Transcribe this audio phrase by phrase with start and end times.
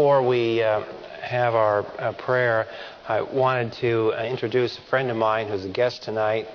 [0.00, 0.80] before we uh,
[1.20, 2.66] have our uh, prayer,
[3.06, 6.46] I wanted to uh, introduce a friend of mine who's a guest tonight,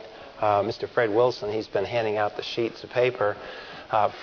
[0.42, 0.90] Mr.
[0.90, 1.54] Fred Wilson.
[1.54, 3.38] He's been handing out the sheets of paper.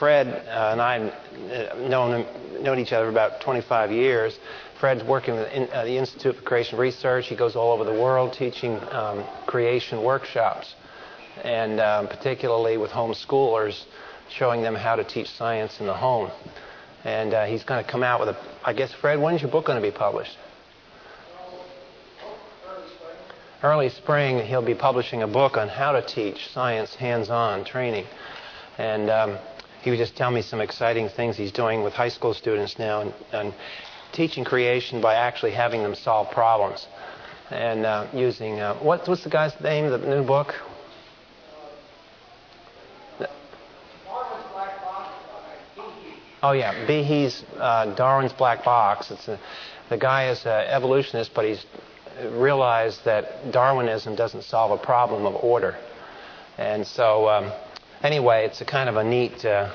[0.01, 1.13] Fred and I
[1.51, 2.27] have known,
[2.65, 4.37] known each other about 25 years.
[4.81, 7.29] Fred's working with the Institute for Creation Research.
[7.29, 10.75] He goes all over the world teaching um, creation workshops,
[11.45, 13.85] and um, particularly with homeschoolers,
[14.31, 16.33] showing them how to teach science in the home.
[17.05, 18.37] And uh, he's going to come out with a.
[18.65, 20.37] I guess, Fred, when's your book going to be published?
[23.63, 28.07] Early spring, he'll be publishing a book on how to teach science hands-on training,
[28.77, 29.39] and um,
[29.83, 33.03] he was just telling me some exciting things he's doing with high school students now,
[33.03, 33.55] and, and
[34.13, 36.89] teaching creation by actually having them solve problems,
[37.51, 39.89] and uh, using uh, what, what's the guy's name?
[39.91, 40.55] The new book?
[46.45, 49.13] Oh yeah, Behe's uh, Darwin's Black Box.
[49.13, 49.39] It's a,
[49.89, 51.65] the guy is an evolutionist, but he's
[52.33, 55.77] realized that Darwinism doesn't solve a problem of order.
[56.59, 57.53] And so, um,
[58.03, 59.73] anyway, it's a kind of a neat, uh,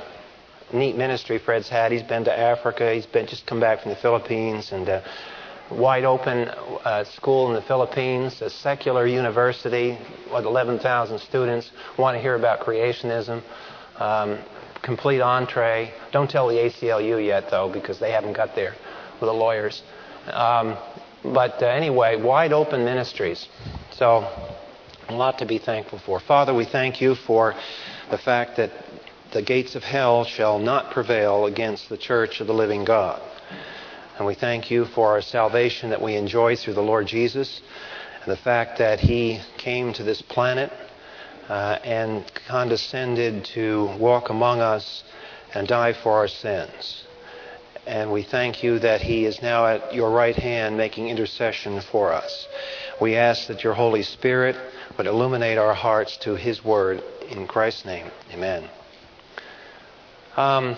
[0.74, 1.94] neat ministry Fred's had.
[1.94, 2.94] He's been to Africa.
[2.94, 4.90] He's been just come back from the Philippines and.
[4.90, 5.02] Uh,
[5.70, 9.98] wide open uh, school in the Philippines, a secular university
[10.34, 13.44] with 11,000 students, want to hear about creationism.
[13.98, 14.40] Um,
[14.82, 15.94] complete entree.
[16.12, 18.74] Don't tell the ACLU yet, though, because they haven't got there
[19.20, 19.82] with the lawyers.
[20.32, 20.78] Um,
[21.24, 23.48] but uh, anyway, wide open ministries.
[23.92, 24.28] So,
[25.10, 26.20] a lot to be thankful for.
[26.20, 27.56] Father, we thank you for
[28.12, 28.72] the fact that
[29.34, 33.22] the gates of hell shall not prevail against the church of the living God.
[34.18, 37.62] And we thank you for our salvation that we enjoy through the Lord Jesus
[38.24, 40.72] and the fact that he came to this planet
[41.50, 45.04] uh, and condescended to walk among us
[45.54, 47.04] and die for our sins.
[47.86, 52.12] And we thank you that He is now at your right hand making intercession for
[52.12, 52.48] us.
[53.00, 54.58] We ask that your Holy Spirit
[54.98, 57.02] would illuminate our hearts to His word.
[57.30, 58.70] In Christ's name, amen.
[60.36, 60.78] Um,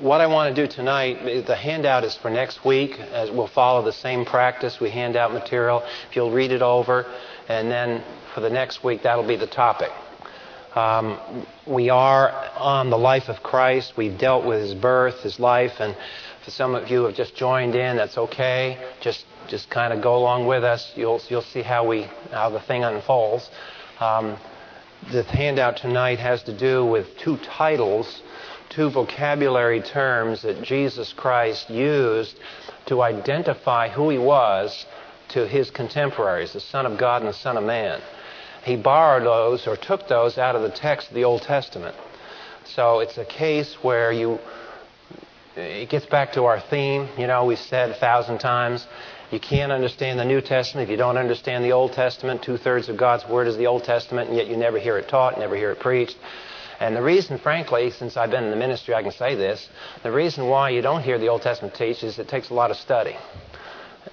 [0.00, 3.00] what I want to do tonight, the handout is for next week.
[3.32, 4.80] We'll follow the same practice.
[4.80, 5.82] We hand out material.
[6.10, 7.06] If you'll read it over,
[7.48, 8.02] and then
[8.34, 9.90] for the next week, that'll be the topic.
[10.74, 13.96] Um, we are on the life of Christ.
[13.96, 15.96] We've dealt with his birth, his life, and
[16.44, 18.78] for some of you who have just joined in, that's okay.
[19.00, 20.92] Just just kind of go along with us.
[20.96, 23.50] You'll you'll see how we how the thing unfolds.
[24.00, 24.36] Um,
[25.12, 28.22] the handout tonight has to do with two titles,
[28.68, 32.38] two vocabulary terms that Jesus Christ used
[32.86, 34.86] to identify who he was
[35.30, 38.00] to his contemporaries, the Son of God and the Son of Man.
[38.64, 41.94] He borrowed those or took those out of the text of the Old Testament.
[42.64, 44.38] So it's a case where you,
[45.54, 47.08] it gets back to our theme.
[47.18, 48.86] You know, we've said a thousand times,
[49.30, 52.42] you can't understand the New Testament if you don't understand the Old Testament.
[52.42, 55.08] Two thirds of God's Word is the Old Testament, and yet you never hear it
[55.08, 56.16] taught, never hear it preached.
[56.80, 59.68] And the reason, frankly, since I've been in the ministry, I can say this
[60.02, 62.70] the reason why you don't hear the Old Testament teach is it takes a lot
[62.70, 63.16] of study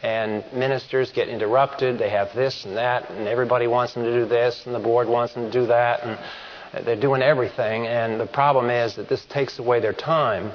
[0.04, 1.98] and ministers get interrupted.
[1.98, 5.08] They have this and that, and everybody wants them to do this, and the board
[5.08, 7.88] wants them to do that, and they're doing everything.
[7.88, 10.52] And the problem is that this takes away their time.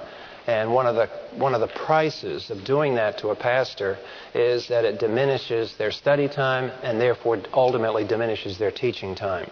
[0.47, 3.99] And one of the one of the prices of doing that to a pastor
[4.33, 9.51] is that it diminishes their study time and therefore ultimately diminishes their teaching time.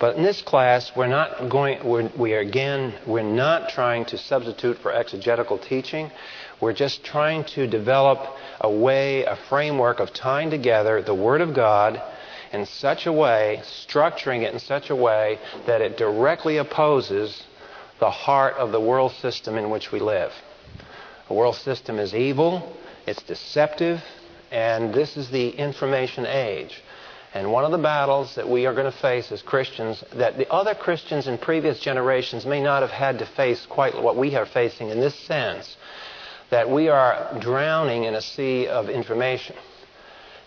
[0.00, 1.86] But in this class, we're not going.
[1.86, 2.94] We're, we are again.
[3.06, 6.10] We're not trying to substitute for exegetical teaching.
[6.60, 11.54] We're just trying to develop a way, a framework of tying together the Word of
[11.54, 12.02] God
[12.52, 17.44] in such a way, structuring it in such a way that it directly opposes
[17.98, 20.32] the heart of the world system in which we live.
[21.28, 24.02] The world system is evil, it's deceptive,
[24.50, 26.82] and this is the information age.
[27.32, 30.50] And one of the battles that we are going to face as Christians, that the
[30.50, 34.46] other Christians in previous generations may not have had to face quite what we are
[34.46, 35.76] facing in this sense,
[36.50, 39.56] that we are drowning in a sea of information.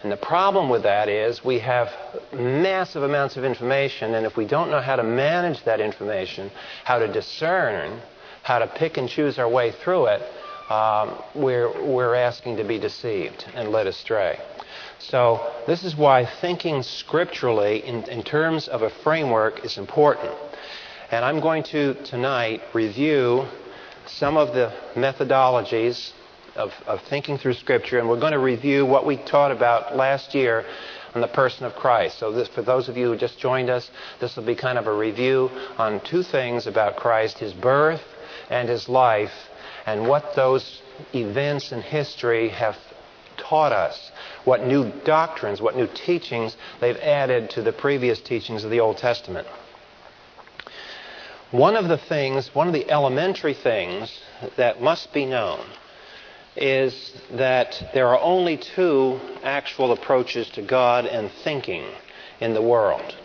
[0.03, 1.89] And the problem with that is we have
[2.33, 6.51] massive amounts of information, and if we don't know how to manage that information,
[6.83, 8.01] how to discern,
[8.43, 10.21] how to pick and choose our way through it,
[10.69, 14.39] um, we're, we're asking to be deceived and led astray.
[14.99, 20.33] So, this is why thinking scripturally in, in terms of a framework is important.
[21.11, 23.45] And I'm going to tonight review
[24.07, 26.11] some of the methodologies
[26.55, 30.35] of, of thinking through Scripture, and we're going to review what we taught about last
[30.35, 30.65] year
[31.15, 32.19] on the person of Christ.
[32.19, 33.89] So, this, for those of you who just joined us,
[34.19, 38.03] this will be kind of a review on two things about Christ his birth
[38.49, 39.31] and his life,
[39.85, 40.81] and what those
[41.13, 42.77] events in history have
[43.37, 44.11] taught us,
[44.43, 48.97] what new doctrines, what new teachings they've added to the previous teachings of the Old
[48.97, 49.47] Testament.
[51.53, 54.19] One of the things, one of the elementary things
[54.57, 55.63] that must be known
[56.55, 61.85] is that there are only two actual approaches to God and thinking
[62.39, 63.15] in the world.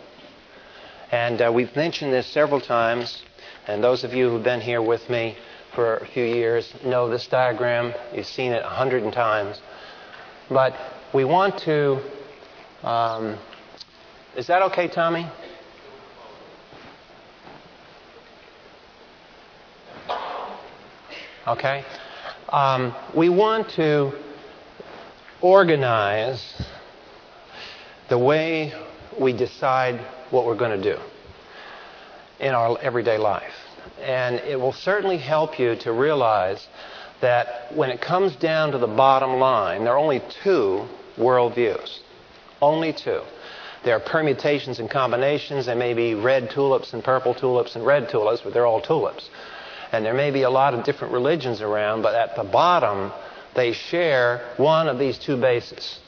[1.11, 3.23] And uh, we've mentioned this several times,
[3.65, 5.35] and those of you who've been here with me
[5.73, 7.95] for a few years know this diagram.
[8.13, 9.59] You've seen it a hundred times.
[10.51, 10.75] But
[11.15, 11.99] we want to.
[12.83, 13.39] Um,
[14.37, 15.25] is that okay, Tommy?
[21.49, 21.83] Okay?
[22.49, 24.11] Um, we want to
[25.41, 26.61] organize
[28.07, 28.73] the way
[29.19, 29.99] we decide
[30.29, 30.99] what we're going to do
[32.39, 33.53] in our everyday life.
[33.99, 36.67] And it will certainly help you to realize
[37.21, 40.87] that when it comes down to the bottom line, there are only two
[41.17, 41.99] worldviews.
[42.61, 43.21] Only two.
[43.83, 45.65] There are permutations and combinations.
[45.65, 49.29] There may be red tulips and purple tulips and red tulips, but they're all tulips.
[49.91, 53.11] And there may be a lot of different religions around, but at the bottom,
[53.55, 55.99] they share one of these two bases.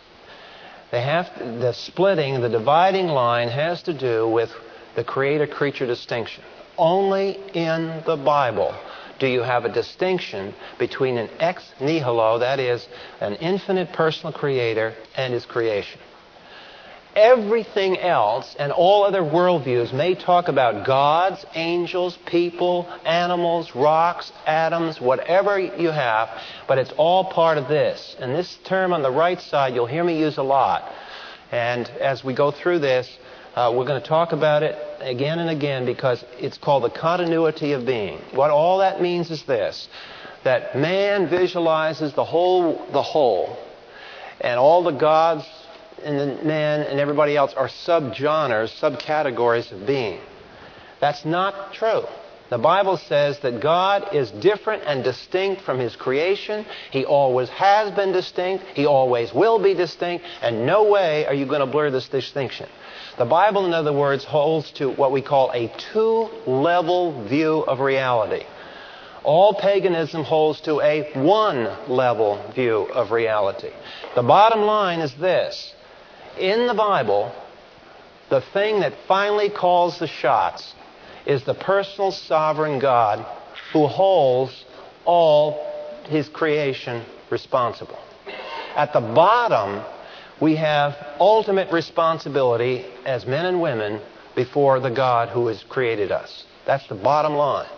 [0.92, 4.51] They have to, the splitting, the dividing line has to do with
[4.95, 6.44] the creator creature distinction.
[6.78, 8.75] Only in the Bible
[9.19, 12.88] do you have a distinction between an ex nihilo, that is,
[13.19, 16.00] an infinite personal creator, and his creation.
[17.16, 25.02] Everything else and all other worldviews may talk about gods, angels, people, animals, rocks, atoms,
[25.02, 26.30] whatever you have,
[26.69, 28.16] but it's all part of this.
[28.18, 30.90] And this term on the right side, you'll hear me use a lot.
[31.52, 33.10] And as we go through this,
[33.56, 37.74] uh, we're going to talk about it again and again because it's called the continuity
[37.74, 38.19] of being.
[38.31, 39.90] What all that means is this
[40.46, 43.58] that man visualizes the whole, the whole,
[44.40, 45.46] and all the gods
[46.03, 50.19] and the man and everybody else are subgenres, subcategories of being.
[51.00, 52.03] That's not true.
[52.51, 56.65] The Bible says that God is different and distinct from His creation.
[56.92, 58.65] He always has been distinct.
[58.74, 60.25] He always will be distinct.
[60.42, 62.68] And no way are you going to blur this distinction.
[63.18, 67.80] The Bible, in other words, holds to what we call a two level view of
[67.80, 68.44] reality.
[69.24, 73.71] All paganism holds to a one level view of reality.
[74.15, 75.74] The bottom line is this
[76.38, 77.33] in the Bible,
[78.30, 80.74] the thing that finally calls the shots
[81.25, 83.25] is the personal sovereign God
[83.74, 84.66] who holds
[85.06, 85.68] all
[86.06, 88.00] his creation responsible.
[88.75, 89.83] At the bottom,
[90.39, 94.01] we have ultimate responsibility as men and women
[94.36, 96.45] before the God who has created us.
[96.66, 97.69] That's the bottom line.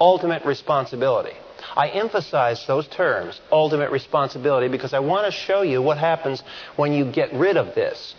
[0.00, 1.36] Ultimate responsibility.
[1.76, 6.42] I emphasize those terms, ultimate responsibility, because I want to show you what happens
[6.76, 8.14] when you get rid of this.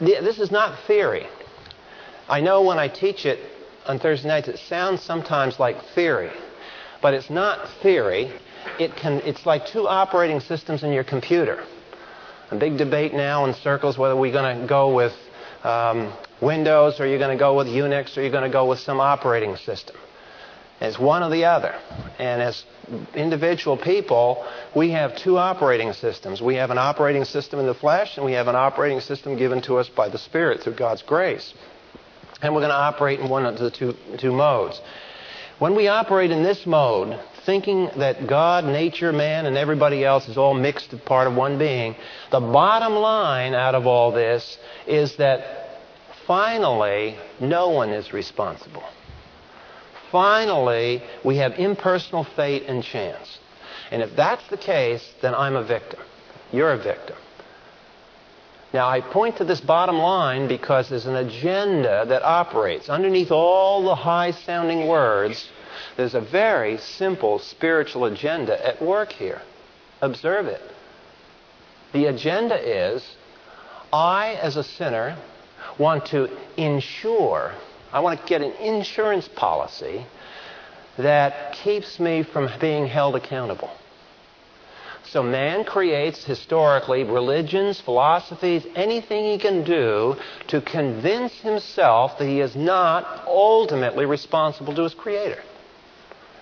[0.00, 1.26] This is not theory.
[2.28, 3.38] I know when I teach it
[3.86, 6.30] on Thursday nights, it sounds sometimes like theory,
[7.00, 8.32] but it's not theory.
[8.78, 11.64] It can, it's like two operating systems in your computer
[12.50, 15.12] a big debate now in circles whether we're going to go with
[15.64, 18.78] um, Windows or you're going to go with Unix or you're going to go with
[18.78, 19.96] some operating system.
[20.80, 21.74] It's one or the other.
[22.18, 22.64] And as
[23.14, 26.40] individual people, we have two operating systems.
[26.40, 29.60] We have an operating system in the flesh, and we have an operating system given
[29.62, 31.52] to us by the Spirit through God's grace.
[32.40, 34.80] And we're going to operate in one of the two, two modes.
[35.58, 40.38] When we operate in this mode, thinking that God, nature, man, and everybody else is
[40.38, 41.96] all mixed part of one being,
[42.30, 44.56] the bottom line out of all this
[44.86, 45.80] is that
[46.28, 48.84] finally no one is responsible.
[50.10, 53.38] Finally, we have impersonal fate and chance.
[53.90, 56.00] And if that's the case, then I'm a victim.
[56.52, 57.16] You're a victim.
[58.72, 63.82] Now, I point to this bottom line because there's an agenda that operates underneath all
[63.82, 65.48] the high sounding words
[65.96, 69.42] there's a very simple spiritual agenda at work here.
[70.00, 70.62] Observe it.
[71.92, 73.16] The agenda is
[73.92, 75.16] I, as a sinner,
[75.78, 77.54] want to ensure,
[77.92, 80.04] I want to get an insurance policy
[80.98, 83.70] that keeps me from being held accountable.
[85.04, 90.16] So man creates historically religions, philosophies, anything he can do
[90.48, 95.42] to convince himself that he is not ultimately responsible to his creator.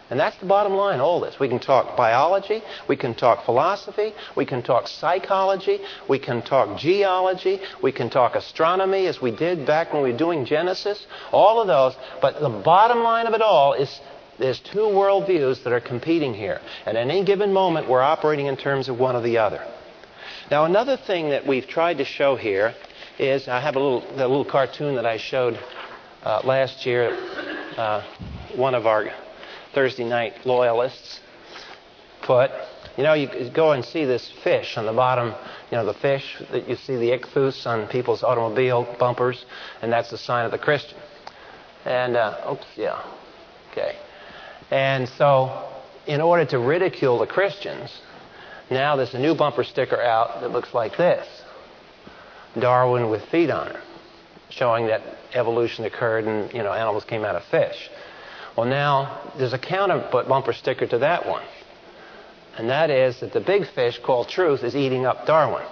[0.09, 1.41] And that's the bottom line, all this.
[1.41, 6.79] We can talk biology, we can talk philosophy, we can talk psychology, we can talk
[6.79, 11.61] geology, we can talk astronomy as we did back when we were doing Genesis, all
[11.61, 11.97] of those.
[12.21, 14.01] But the bottom line of it all is
[14.39, 16.61] There's two worldviews that are competing here.
[16.85, 19.67] And at any given moment, we're operating in terms of one or the other.
[20.51, 22.75] Now, another thing that we've tried to show here
[23.19, 25.59] is I have a little, little cartoon that I showed
[26.23, 27.17] uh, last year.
[27.77, 28.03] Uh,
[28.55, 29.11] one of our
[29.77, 31.21] Thursday night loyalists
[32.23, 32.51] put.
[32.97, 35.35] You know, you go and see this fish on the bottom,
[35.71, 39.45] you know, the fish that you see the ichthus on people's automobile bumpers,
[39.83, 40.97] and that's the sign of the Christian.
[41.85, 43.03] And, uh, oops, yeah,
[43.71, 43.97] okay.
[44.71, 45.69] And so,
[46.07, 48.01] in order to ridicule the Christians,
[48.71, 51.29] now there's a new bumper sticker out that looks like this
[52.59, 53.81] Darwin with feet on it,
[54.49, 55.03] showing that
[55.35, 57.91] evolution occurred and, you know, animals came out of fish.
[58.57, 61.45] Well, now there's a counter but bumper sticker to that one.
[62.57, 65.67] And that is that the big fish called truth is eating up Darwin.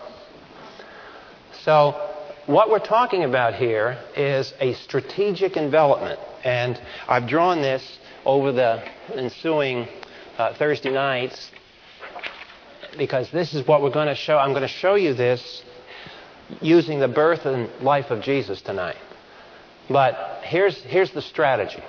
[1.63, 2.11] So,
[2.45, 6.21] what we're talking about here is a strategic envelopment.
[6.45, 9.89] And I've drawn this over the ensuing
[10.37, 11.51] uh, Thursday nights
[12.99, 14.37] because this is what we're going to show.
[14.37, 15.63] I'm going to show you this
[16.61, 18.97] using the birth and life of Jesus tonight.
[19.89, 21.83] But here's, here's the strategy.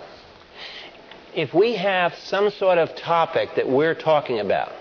[1.36, 4.72] If we have some sort of topic that we're talking about,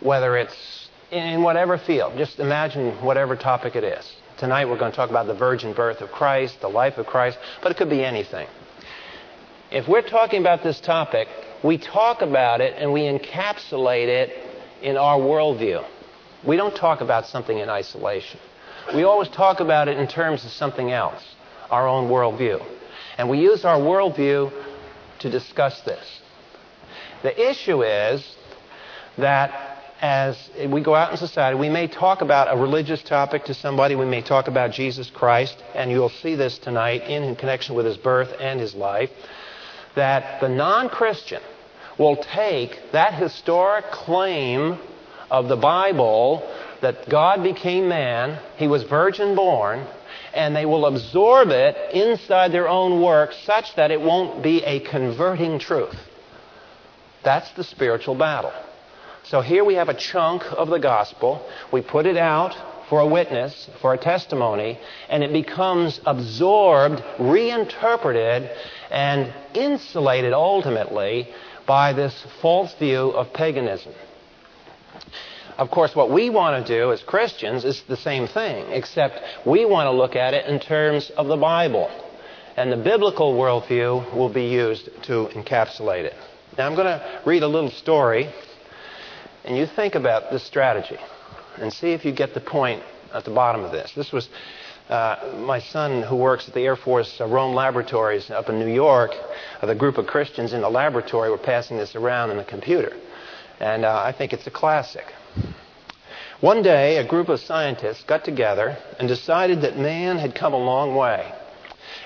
[0.00, 4.12] whether it's in whatever field, just imagine whatever topic it is.
[4.38, 7.38] Tonight we're going to talk about the virgin birth of Christ, the life of Christ,
[7.62, 8.48] but it could be anything.
[9.70, 11.28] If we're talking about this topic,
[11.62, 14.30] we talk about it and we encapsulate it
[14.82, 15.86] in our worldview.
[16.44, 18.40] We don't talk about something in isolation.
[18.96, 21.22] We always talk about it in terms of something else,
[21.70, 22.79] our own worldview.
[23.20, 24.50] And we use our worldview
[25.18, 26.22] to discuss this.
[27.22, 28.26] The issue is
[29.18, 33.52] that as we go out in society, we may talk about a religious topic to
[33.52, 37.84] somebody, we may talk about Jesus Christ, and you'll see this tonight in connection with
[37.84, 39.10] his birth and his life,
[39.96, 41.42] that the non Christian
[41.98, 44.78] will take that historic claim
[45.30, 46.50] of the Bible
[46.80, 49.86] that God became man, he was virgin born,
[50.34, 54.80] and they will absorb it inside their own work such that it won't be a
[54.80, 55.96] converting truth.
[57.22, 58.52] That's the spiritual battle.
[59.24, 61.46] So here we have a chunk of the gospel.
[61.72, 62.56] We put it out
[62.88, 68.50] for a witness, for a testimony, and it becomes absorbed, reinterpreted,
[68.90, 71.28] and insulated ultimately
[71.66, 73.92] by this false view of paganism.
[75.58, 79.64] Of course, what we want to do as Christians is the same thing, except we
[79.64, 81.90] want to look at it in terms of the Bible.
[82.56, 86.14] And the biblical worldview will be used to encapsulate it.
[86.58, 88.28] Now, I'm going to read a little story,
[89.44, 90.98] and you think about this strategy
[91.58, 92.82] and see if you get the point
[93.14, 93.92] at the bottom of this.
[93.94, 94.28] This was
[94.88, 98.72] uh, my son, who works at the Air Force uh, Rome Laboratories up in New
[98.72, 99.12] York.
[99.62, 102.92] Uh, the group of Christians in the laboratory were passing this around in the computer.
[103.60, 105.04] And uh, I think it's a classic.
[106.40, 110.56] One day, a group of scientists got together and decided that man had come a
[110.56, 111.30] long way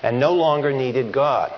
[0.03, 1.53] and no longer needed God.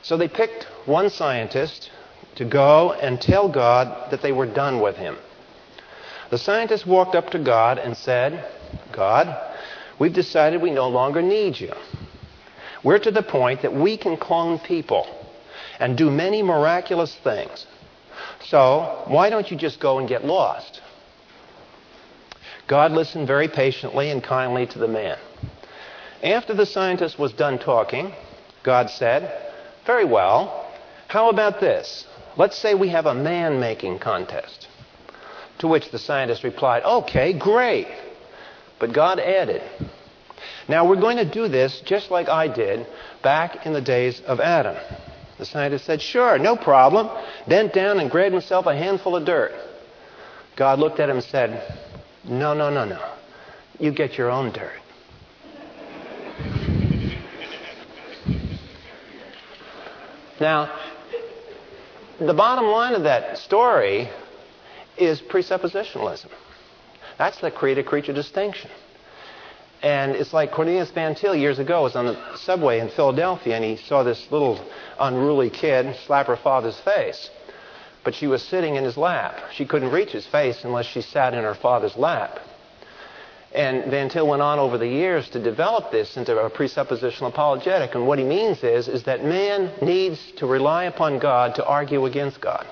[0.00, 1.90] So they picked one scientist
[2.36, 5.18] to go and tell God that they were done with him.
[6.30, 8.48] The scientist walked up to God and said,
[8.92, 9.36] God,
[9.98, 11.74] we've decided we no longer need you.
[12.82, 15.06] We're to the point that we can clone people
[15.78, 17.66] and do many miraculous things.
[18.42, 20.80] So, why don't you just go and get lost?
[22.70, 25.18] God listened very patiently and kindly to the man.
[26.22, 28.14] After the scientist was done talking,
[28.62, 29.50] God said,
[29.86, 30.72] Very well.
[31.08, 32.06] How about this?
[32.36, 34.68] Let's say we have a man making contest.
[35.58, 37.88] To which the scientist replied, Okay, great.
[38.78, 39.62] But God added,
[40.68, 42.86] Now we're going to do this just like I did
[43.20, 44.76] back in the days of Adam.
[45.38, 47.10] The scientist said, Sure, no problem.
[47.48, 49.54] Bent down and grabbed himself a handful of dirt.
[50.54, 51.89] God looked at him and said,
[52.30, 53.12] no, no, no, no.
[53.78, 54.80] You get your own dirt.
[60.40, 60.78] Now,
[62.18, 64.08] the bottom line of that story
[64.96, 66.30] is presuppositionalism.
[67.18, 68.70] That's the creator creature distinction.
[69.82, 73.64] And it's like Cornelius Van Til years ago was on the subway in Philadelphia and
[73.64, 74.62] he saw this little
[74.98, 77.30] unruly kid slap her father's face
[78.04, 79.38] but she was sitting in his lap.
[79.52, 82.40] She couldn't reach his face unless she sat in her father's lap.
[83.52, 87.94] And Van Til went on over the years to develop this into a presuppositional apologetic.
[87.94, 92.06] And what he means is, is that man needs to rely upon God to argue
[92.06, 92.66] against God.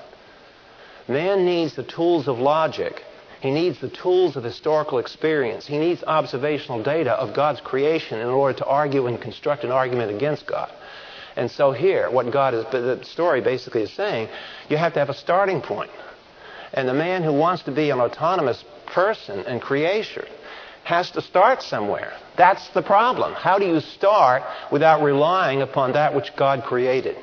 [1.07, 3.03] Man needs the tools of logic.
[3.41, 5.65] He needs the tools of historical experience.
[5.65, 10.15] He needs observational data of God's creation in order to argue and construct an argument
[10.15, 10.71] against God.
[11.39, 14.27] And so here, what God is, the story basically is saying,
[14.67, 15.89] you have to have a starting point.
[16.73, 20.27] And the man who wants to be an autonomous person and creator
[20.83, 22.11] has to start somewhere.
[22.35, 23.35] That's the problem.
[23.35, 27.15] How do you start without relying upon that which God created?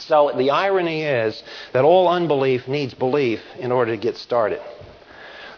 [0.00, 1.40] So the irony is
[1.72, 4.60] that all unbelief needs belief in order to get started.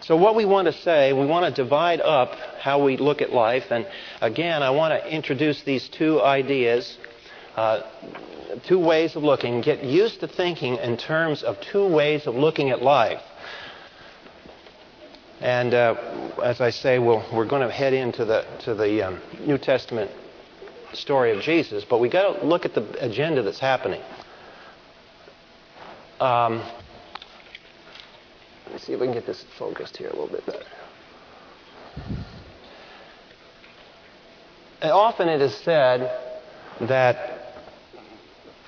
[0.02, 3.32] So, what we want to say, we want to divide up how we look at
[3.32, 3.64] life.
[3.70, 3.86] And
[4.20, 6.98] again, I want to introduce these two ideas,
[7.56, 7.82] uh,
[8.66, 9.60] two ways of looking.
[9.60, 13.22] Get used to thinking in terms of two ways of looking at life.
[15.40, 15.94] And uh,
[16.42, 19.58] as I say, we we are going to head into the, to the um, New
[19.58, 20.10] Testament
[20.92, 24.00] story of Jesus, but we've got to look at the agenda that's happening.
[26.20, 26.62] Um,
[28.66, 30.64] let me see if we can get this focused here a little bit better.
[34.82, 36.10] Often it is said
[36.80, 37.43] that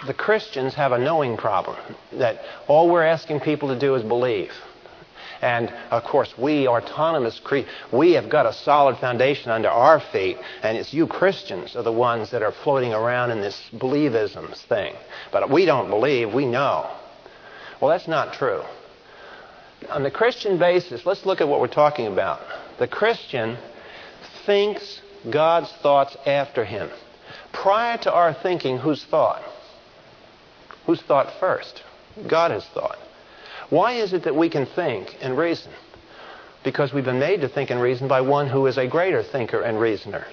[0.04, 1.76] the Christians have a knowing problem,
[2.12, 4.52] that all we're asking people to do is believe.
[5.40, 10.38] And of course, we autonomous cre- we have got a solid foundation under our feet,
[10.62, 14.94] and it's you Christians are the ones that are floating around in this believisms thing.
[15.32, 16.90] But we don't believe, we know.
[17.80, 18.62] Well, that's not true.
[19.90, 22.40] On the Christian basis, let's look at what we're talking about.
[22.78, 23.58] The Christian
[24.46, 25.00] thinks
[25.30, 26.88] God's thoughts after him.
[27.52, 29.42] Prior to our thinking, whose thought?
[30.86, 31.82] Whose thought first?
[32.28, 32.98] God has thought.
[33.70, 35.72] Why is it that we can think and reason?
[36.64, 39.60] Because we've been made to think and reason by one who is a greater thinker
[39.60, 40.26] and reasoner.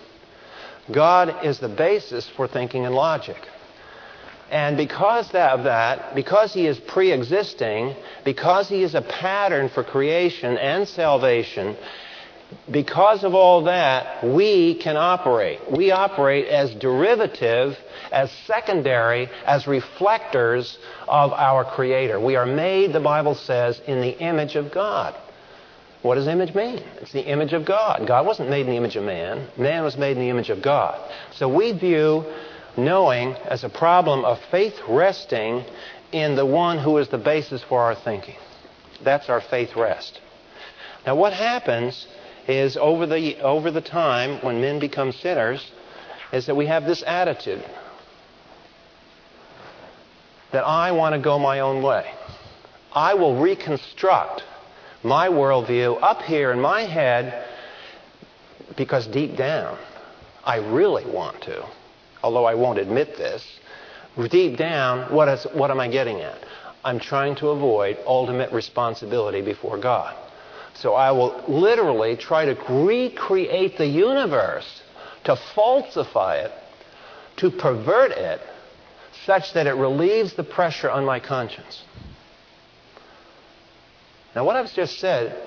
[0.91, 3.37] God is the basis for thinking and logic.
[4.51, 9.83] And because of that, because he is pre existing, because he is a pattern for
[9.83, 11.75] creation and salvation,
[12.71, 15.59] because of all that, we can operate.
[15.71, 17.77] We operate as derivative,
[18.11, 22.19] as secondary, as reflectors of our Creator.
[22.19, 25.15] We are made, the Bible says, in the image of God.
[26.01, 26.83] What does image mean?
[27.01, 28.05] It's the image of God.
[28.05, 29.47] God wasn't made in the image of man.
[29.57, 30.99] Man was made in the image of God.
[31.31, 32.25] So we view
[32.75, 35.63] knowing as a problem of faith resting
[36.11, 38.35] in the one who is the basis for our thinking.
[39.01, 40.19] That's our faith rest.
[41.05, 42.07] Now, what happens
[42.47, 45.71] is over the, over the time when men become sinners,
[46.31, 47.63] is that we have this attitude
[50.51, 52.11] that I want to go my own way.
[52.93, 54.43] I will reconstruct
[55.03, 57.47] my worldview up here in my head
[58.77, 59.77] because deep down,
[60.43, 61.65] I really want to
[62.23, 63.59] although I won't admit this,
[64.29, 66.39] deep down, what, is, what am I getting at?
[66.83, 70.15] I'm trying to avoid ultimate responsibility before God.
[70.83, 74.81] So I will literally try to recreate the universe,
[75.23, 76.51] to falsify it,
[77.37, 78.41] to pervert it,
[79.25, 81.85] such that it relieves the pressure on my conscience.
[84.35, 85.41] Now, what I've just said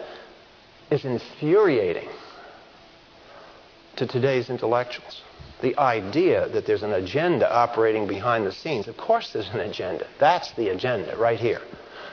[0.91, 2.09] is infuriating
[3.97, 5.21] to today's intellectuals
[5.61, 8.89] the idea that there's an agenda operating behind the scenes.
[8.89, 10.07] Of course, there's an agenda.
[10.19, 11.61] That's the agenda right here.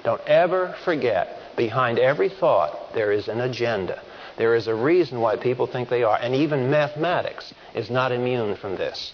[0.03, 4.01] Don't ever forget, behind every thought, there is an agenda.
[4.37, 6.17] There is a reason why people think they are.
[6.19, 9.13] And even mathematics is not immune from this.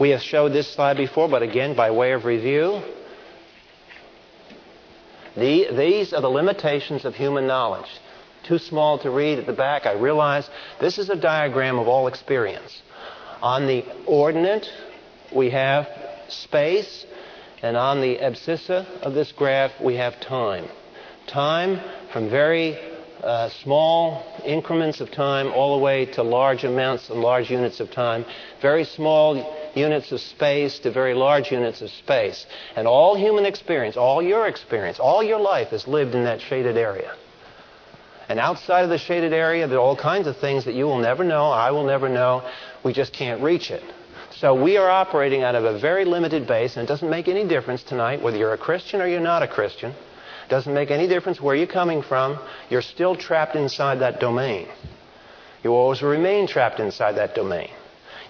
[0.00, 2.82] We have showed this slide before, but again, by way of review,
[5.36, 7.88] the, these are the limitations of human knowledge
[8.42, 10.48] too small to read at the back, I realize
[10.80, 12.82] this is a diagram of all experience.
[13.40, 14.66] On the ordinate,
[15.34, 15.88] we have
[16.28, 17.06] space,
[17.62, 20.68] and on the abscissa of this graph, we have time.
[21.28, 21.80] Time
[22.12, 22.76] from very
[23.22, 27.90] uh, small increments of time all the way to large amounts and large units of
[27.92, 28.24] time,
[28.60, 32.46] very small units of space to very large units of space.
[32.74, 36.76] And all human experience, all your experience, all your life is lived in that shaded
[36.76, 37.14] area.
[38.28, 40.98] And outside of the shaded area, there are all kinds of things that you will
[40.98, 42.42] never know, I will never know.
[42.82, 43.82] We just can't reach it.
[44.42, 47.46] So we are operating out of a very limited base, and it doesn't make any
[47.46, 49.92] difference tonight whether you're a Christian or you're not a Christian.
[49.92, 52.40] It doesn't make any difference where you're coming from.
[52.68, 54.66] You're still trapped inside that domain.
[55.62, 57.70] You always remain trapped inside that domain.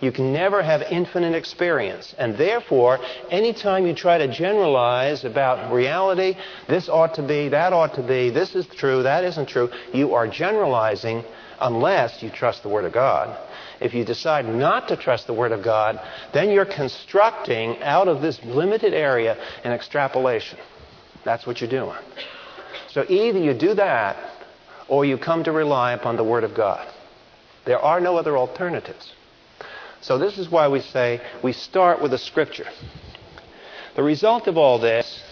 [0.02, 2.14] You can never have infinite experience.
[2.18, 2.98] And therefore,
[3.30, 6.36] anytime you try to generalize about reality,
[6.68, 10.12] this ought to be, that ought to be, this is true, that isn't true, you
[10.12, 11.24] are generalizing
[11.58, 13.34] unless you trust the Word of God.
[13.82, 16.00] If you decide not to trust the Word of God,
[16.32, 20.58] then you're constructing out of this limited area an extrapolation.
[21.24, 21.98] That's what you're doing.
[22.90, 24.16] So either you do that
[24.88, 26.86] or you come to rely upon the Word of God.
[27.64, 29.12] There are no other alternatives.
[30.00, 32.66] So, this is why we say we start with a scripture.
[33.94, 35.22] The result of all this,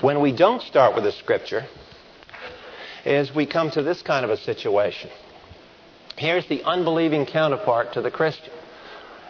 [0.00, 1.66] when we don't start with a scripture,
[3.04, 5.10] is we come to this kind of a situation.
[6.16, 8.52] Here's the unbelieving counterpart to the Christian.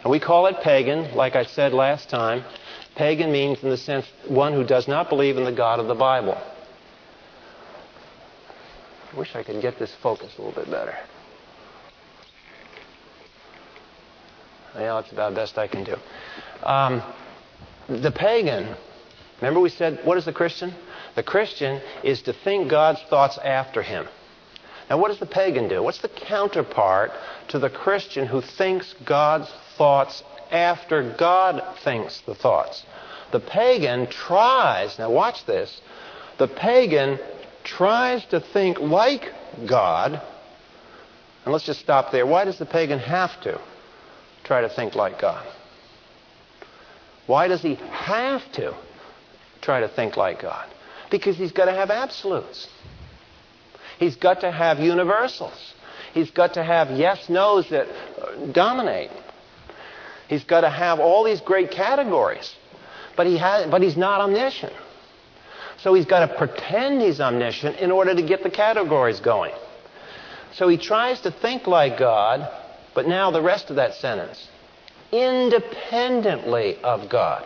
[0.03, 2.43] And we call it pagan, like I said last time.
[2.95, 5.95] Pagan means, in the sense, one who does not believe in the God of the
[5.95, 6.37] Bible.
[9.13, 10.97] I wish I could get this focused a little bit better.
[14.75, 15.95] Yeah, that's about best I can do.
[16.63, 17.01] Um,
[17.87, 18.75] the pagan,
[19.41, 20.73] remember we said, what is the Christian?
[21.15, 24.07] The Christian is to think God's thoughts after him.
[24.89, 25.81] Now, what does the pagan do?
[25.81, 27.11] What's the counterpart
[27.49, 32.85] to the Christian who thinks God's thoughts after God thinks the thoughts?
[33.31, 35.81] The pagan tries, now watch this,
[36.37, 37.19] the pagan
[37.63, 39.31] tries to think like
[39.67, 40.21] God.
[41.45, 42.25] And let's just stop there.
[42.25, 43.59] Why does the pagan have to
[44.43, 45.45] try to think like God?
[47.27, 48.75] Why does he have to
[49.61, 50.67] try to think like God?
[51.09, 52.67] Because he's got to have absolutes.
[54.01, 55.75] He's got to have universals.
[56.11, 59.11] He's got to have yes nos that uh, dominate.
[60.27, 62.55] He's got to have all these great categories.
[63.15, 64.73] But, he has, but he's not omniscient.
[65.77, 69.53] So he's got to pretend he's omniscient in order to get the categories going.
[70.53, 72.49] So he tries to think like God,
[72.95, 74.49] but now the rest of that sentence
[75.11, 77.45] independently of God.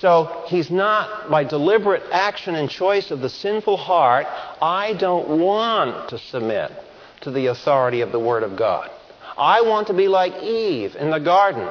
[0.00, 4.26] So he's not, by deliberate action and choice of the sinful heart,
[4.60, 6.70] I don't want to submit
[7.22, 8.90] to the authority of the Word of God.
[9.38, 11.68] I want to be like Eve in the garden,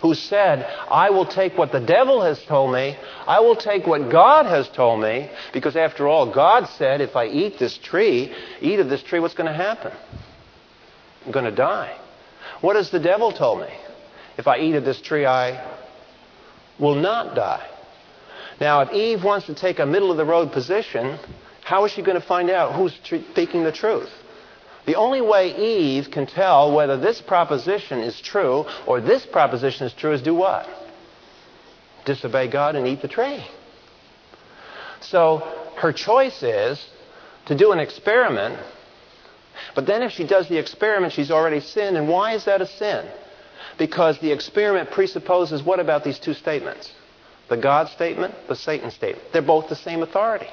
[0.00, 4.10] who said, I will take what the devil has told me, I will take what
[4.10, 8.78] God has told me, because after all, God said, if I eat this tree, eat
[8.78, 9.92] of this tree, what's going to happen?
[11.24, 11.96] I'm going to die.
[12.60, 13.74] What has the devil told me?
[14.38, 15.62] If I eat of this tree, I
[16.78, 17.66] will not die.
[18.60, 21.18] Now, if Eve wants to take a middle of the road position,
[21.64, 24.10] how is she going to find out who's speaking the truth?
[24.86, 29.92] The only way Eve can tell whether this proposition is true or this proposition is
[29.92, 30.66] true is do what?
[32.04, 33.44] Disobey God and eat the tree.
[35.00, 35.38] So
[35.76, 36.84] her choice is
[37.46, 38.58] to do an experiment,
[39.74, 41.96] but then if she does the experiment, she's already sinned.
[41.96, 43.06] And why is that a sin?
[43.78, 46.92] Because the experiment presupposes what about these two statements?
[47.48, 49.32] The God statement, the Satan statement.
[49.32, 50.48] They're both the same authority.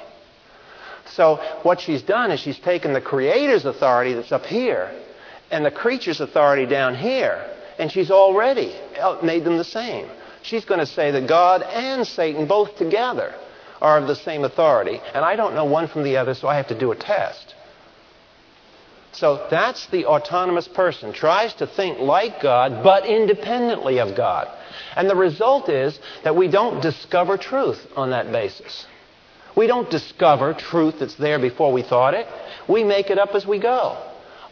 [1.06, 4.92] So what she's done is she's taken the Creator's authority that's up here
[5.54, 8.76] and the creature's authority down here, and she's already
[9.22, 10.08] made them the same.
[10.42, 13.36] She's going to say that God and Satan both together
[13.80, 16.56] are of the same authority, and I don't know one from the other, so I
[16.56, 17.54] have to do a test.
[19.13, 21.13] So that's the autonomous person.
[21.13, 24.47] Tries to think like God, but independently of God.
[24.95, 28.88] And the result is that we don't discover truth on that basis.
[29.56, 32.28] We don't discover truth that's there before we thought it.
[32.67, 33.97] We make it up as we go.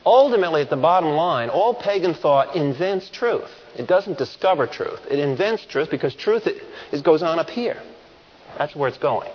[0.05, 3.49] Ultimately, at the bottom line, all pagan thought invents truth.
[3.75, 4.99] It doesn't discover truth.
[5.09, 6.47] It invents truth because truth
[6.91, 7.81] is, goes on up here.
[8.57, 9.29] That's where it's going.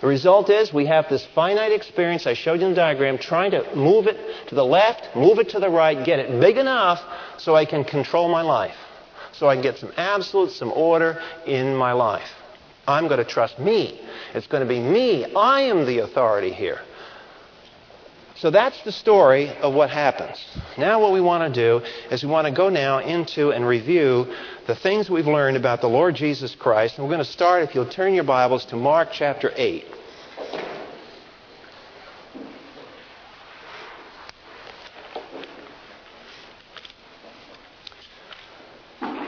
[0.00, 3.52] The result is we have this finite experience I showed you in the diagram, trying
[3.52, 7.02] to move it to the left, move it to the right, get it big enough
[7.38, 8.76] so I can control my life,
[9.32, 12.28] so I can get some absolute, some order in my life.
[12.86, 14.00] I'm going to trust me.
[14.34, 15.24] It's going to be me.
[15.34, 16.80] I am the authority here.
[18.38, 20.36] So that's the story of what happens.
[20.76, 24.26] Now, what we want to do is we want to go now into and review
[24.66, 26.98] the things we've learned about the Lord Jesus Christ.
[26.98, 29.86] And we're going to start, if you'll turn your Bibles, to Mark chapter 8.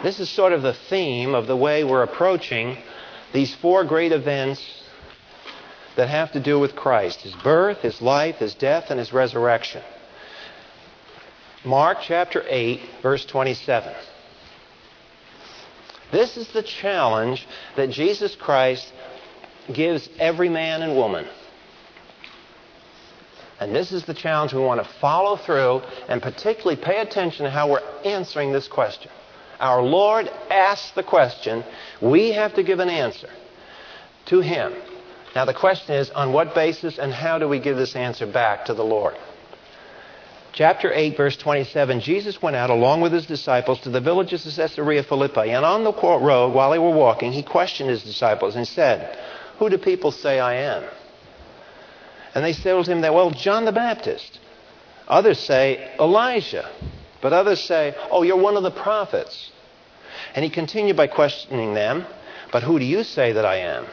[0.02, 2.76] This is sort of the theme of the way we're approaching
[3.32, 4.62] these four great events
[5.98, 9.82] that have to do with Christ his birth, his life, his death, and his resurrection.
[11.64, 13.92] Mark chapter 8, verse 27.
[16.12, 18.92] This is the challenge that Jesus Christ
[19.74, 21.26] gives every man and woman.
[23.58, 27.50] And this is the challenge we want to follow through and particularly pay attention to
[27.50, 29.10] how we're answering this question.
[29.58, 31.64] Our Lord asks the question,
[32.00, 33.30] we have to give an answer
[34.26, 34.72] to Him.
[35.38, 38.64] Now, the question is on what basis and how do we give this answer back
[38.64, 39.14] to the Lord?
[40.52, 44.52] Chapter 8, verse 27 Jesus went out along with his disciples to the villages of
[44.52, 48.66] Caesarea Philippi, and on the road, while they were walking, he questioned his disciples and
[48.66, 49.16] said,
[49.60, 50.82] Who do people say I am?
[52.34, 54.40] And they said to him that, Well, John the Baptist.
[55.06, 56.68] Others say Elijah
[57.22, 59.52] But others say, Oh, you're one of the prophets.
[60.34, 62.06] And he continued by questioning them,
[62.50, 63.86] But who do you say that I am?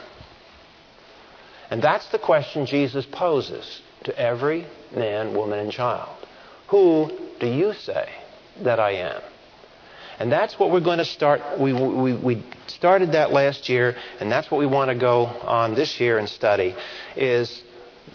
[1.70, 6.16] And that's the question Jesus poses to every man, woman, and child.
[6.68, 8.10] Who do you say
[8.62, 9.22] that I am?
[10.20, 11.60] And that's what we're going to start.
[11.60, 15.76] We, we, we started that last year, and that's what we want to go on
[15.76, 16.76] this year and study,
[17.16, 17.64] is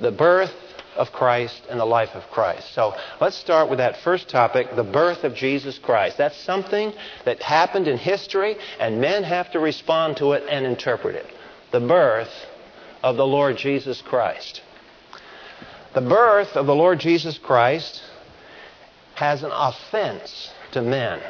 [0.01, 0.55] the birth
[0.97, 2.75] of Christ and the life of Christ.
[2.75, 6.17] So let's start with that first topic, the birth of Jesus Christ.
[6.17, 6.93] That's something
[7.25, 11.27] that happened in history, and men have to respond to it and interpret it.
[11.71, 12.33] The birth
[13.03, 14.63] of the Lord Jesus Christ.
[15.95, 18.03] The birth of the Lord Jesus Christ
[19.15, 21.21] has an offense to men.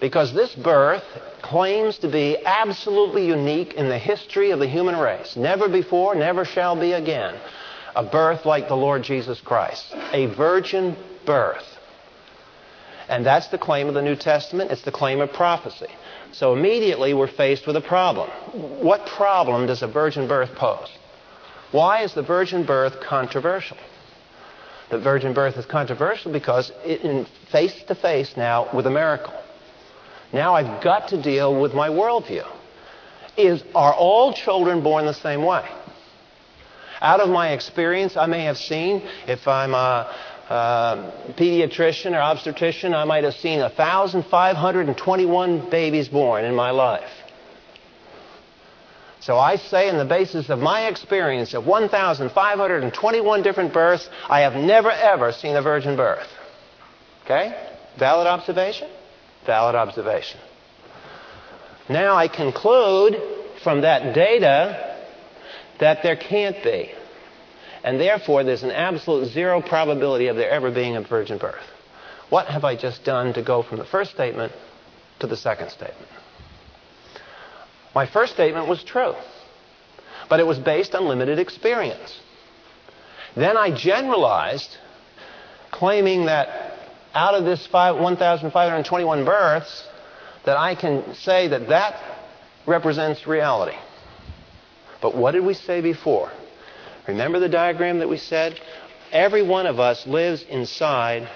[0.00, 1.04] Because this birth
[1.42, 5.36] claims to be absolutely unique in the history of the human race.
[5.36, 7.34] Never before, never shall be again.
[7.96, 9.94] A birth like the Lord Jesus Christ.
[10.12, 11.73] A virgin birth.
[13.08, 14.70] And that's the claim of the New Testament.
[14.70, 15.88] It's the claim of prophecy.
[16.32, 18.28] So immediately we're faced with a problem.
[18.82, 20.90] What problem does a virgin birth pose?
[21.70, 23.76] Why is the virgin birth controversial?
[24.90, 29.34] The virgin birth is controversial because it's face to face now with a miracle.
[30.32, 32.46] Now I've got to deal with my worldview.
[33.36, 35.64] Is, are all children born the same way?
[37.00, 40.14] Out of my experience, I may have seen, if I'm a,
[40.48, 47.10] a pediatrician or obstetrician, I might have seen 1,521 babies born in my life.
[49.20, 54.54] So I say, in the basis of my experience of 1,521 different births, I have
[54.54, 56.28] never ever seen a virgin birth.
[57.24, 57.56] Okay?
[57.98, 58.90] Valid observation?
[59.46, 60.38] Valid observation.
[61.88, 63.16] Now I conclude
[63.62, 64.94] from that data
[65.80, 66.92] that there can't be.
[67.84, 71.62] And therefore, there's an absolute zero probability of there ever being a virgin birth.
[72.30, 74.54] What have I just done to go from the first statement
[75.20, 76.08] to the second statement?
[77.94, 79.12] My first statement was true,
[80.30, 82.18] but it was based on limited experience.
[83.36, 84.78] Then I generalized,
[85.70, 86.78] claiming that
[87.12, 89.84] out of this 1,521 births,
[90.46, 92.00] that I can say that that
[92.66, 93.76] represents reality.
[95.02, 96.32] But what did we say before?
[97.06, 98.60] Remember the diagram that we said?
[99.12, 101.28] Every one of us lives inside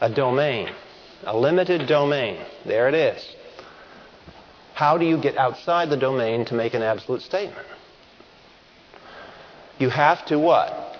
[0.00, 0.68] a domain,
[1.24, 2.40] a limited domain.
[2.64, 3.34] There it is.
[4.74, 7.66] How do you get outside the domain to make an absolute statement?
[9.78, 10.96] You have to what?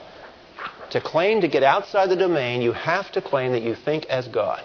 [0.91, 4.29] To claim to get outside the domain, you have to claim that you think as
[4.29, 4.63] God.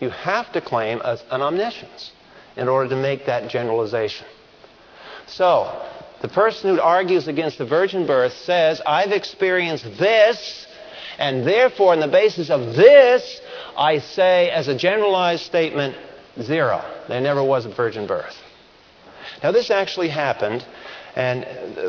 [0.00, 2.12] You have to claim as an omniscience
[2.56, 4.26] in order to make that generalization.
[5.26, 5.70] So,
[6.24, 10.66] the person who argues against the virgin birth says, I've experienced this,
[11.18, 13.42] and therefore, on the basis of this,
[13.76, 15.94] I say, as a generalized statement,
[16.40, 16.82] zero.
[17.08, 18.34] There never was a virgin birth.
[19.42, 20.64] Now, this actually happened
[21.14, 21.44] and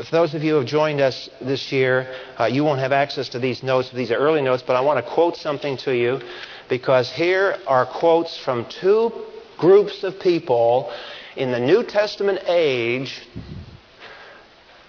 [0.05, 3.29] for those of you who have joined us this year, uh, you won't have access
[3.29, 3.89] to these notes.
[3.89, 6.19] These are early notes, but I want to quote something to you
[6.67, 9.11] because here are quotes from two
[9.57, 10.91] groups of people
[11.37, 13.25] in the New Testament age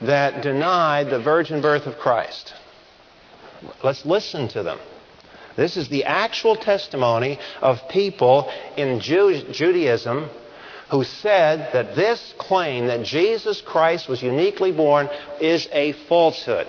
[0.01, 2.55] that denied the virgin birth of Christ.
[3.83, 4.79] Let's listen to them.
[5.57, 10.29] This is the actual testimony of people in Judaism
[10.91, 15.09] who said that this claim that Jesus Christ was uniquely born
[15.41, 16.69] is a falsehood.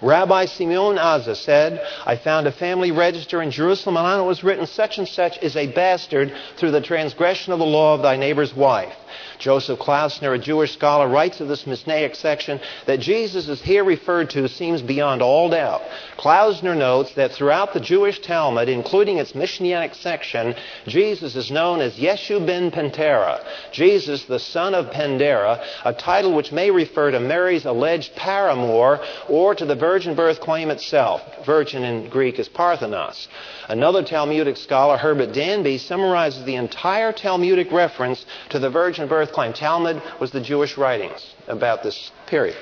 [0.00, 4.44] Rabbi Simeon Azza said, I found a family register in Jerusalem, and on it was
[4.44, 8.16] written, Such and such is a bastard through the transgression of the law of thy
[8.16, 8.94] neighbor's wife.
[9.38, 14.30] Joseph Klausner, a Jewish scholar, writes of this Mishnaic section that Jesus is here referred
[14.30, 15.82] to seems beyond all doubt.
[16.16, 20.54] Klausner notes that throughout the Jewish Talmud, including its Mishnaic section,
[20.86, 26.52] Jesus is known as Yeshu ben Pentera, Jesus the son of Pendera, a title which
[26.52, 31.22] may refer to Mary's alleged paramour or to the virgin birth claim itself.
[31.44, 33.28] Virgin in Greek is Parthenos.
[33.68, 39.52] Another Talmudic scholar, Herbert Danby, summarizes the entire Talmudic reference to the virgin birth claim.
[39.52, 42.56] Talmud was the Jewish writings about this period.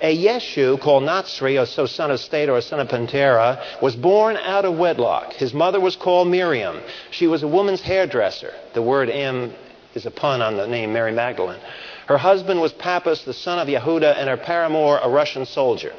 [0.00, 4.36] A Yeshu called Natsri, or so son of state or son of Pentera, was born
[4.36, 5.32] out of wedlock.
[5.32, 6.82] His mother was called Miriam.
[7.10, 8.52] She was a woman's hairdresser.
[8.74, 9.54] The word M
[9.94, 11.60] is a pun on the name Mary Magdalene.
[12.06, 15.94] Her husband was Pappus, the son of Yehuda, and her paramour, a Russian soldier.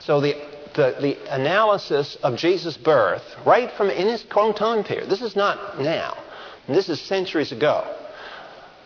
[0.00, 0.34] So the
[0.74, 5.10] the, the analysis of Jesus' birth right from in his own time period.
[5.10, 6.16] This is not now.
[6.68, 7.84] This is centuries ago.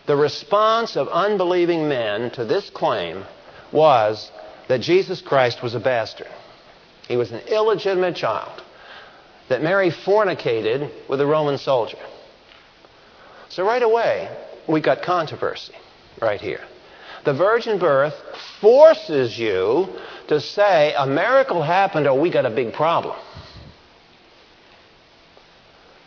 [0.07, 3.25] The response of unbelieving men to this claim
[3.71, 4.31] was
[4.67, 6.27] that Jesus Christ was a bastard.
[7.07, 8.63] He was an illegitimate child.
[9.49, 11.97] that Mary fornicated with a Roman soldier.
[13.49, 14.29] So right away,
[14.67, 15.73] we got controversy
[16.21, 16.61] right here.
[17.23, 18.15] The virgin birth
[18.59, 19.87] forces you
[20.27, 23.15] to say a miracle happened or we got a big problem.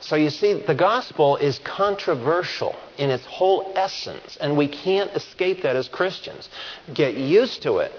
[0.00, 5.62] So you see, the gospel is controversial in its whole essence, and we can't escape
[5.62, 6.48] that as Christians.
[6.94, 7.92] Get used to it.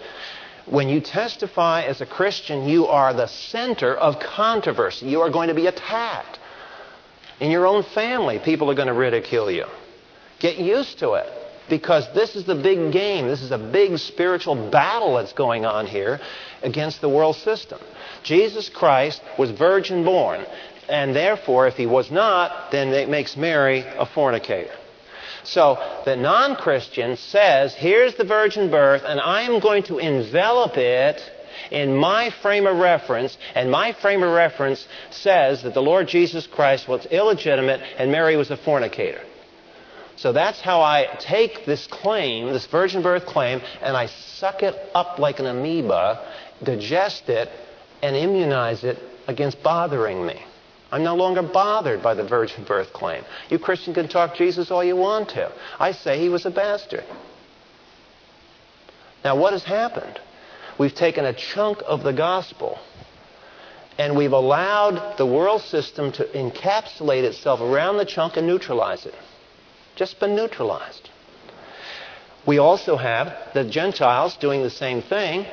[0.65, 5.07] When you testify as a Christian, you are the center of controversy.
[5.07, 6.39] You are going to be attacked.
[7.39, 9.65] In your own family, people are going to ridicule you.
[10.39, 11.27] Get used to it
[11.69, 13.27] because this is the big game.
[13.27, 16.19] This is a big spiritual battle that's going on here
[16.61, 17.79] against the world system.
[18.23, 20.45] Jesus Christ was virgin born,
[20.91, 24.75] and therefore, if he was not, then it makes Mary a fornicator.
[25.43, 30.77] So the non Christian says, Here's the virgin birth, and I am going to envelop
[30.77, 31.21] it
[31.71, 36.45] in my frame of reference, and my frame of reference says that the Lord Jesus
[36.45, 39.21] Christ was illegitimate and Mary was a fornicator.
[40.17, 44.75] So that's how I take this claim, this virgin birth claim, and I suck it
[44.93, 47.49] up like an amoeba, digest it,
[48.03, 50.41] and immunize it against bothering me.
[50.91, 53.23] I'm no longer bothered by the virgin birth claim.
[53.49, 55.51] You Christian can talk Jesus all you want to.
[55.79, 57.05] I say he was a bastard.
[59.23, 60.19] Now, what has happened?
[60.77, 62.79] We've taken a chunk of the gospel
[63.97, 69.13] and we've allowed the world system to encapsulate itself around the chunk and neutralize it.
[69.95, 71.09] Just been neutralized.
[72.47, 75.45] We also have the Gentiles doing the same thing.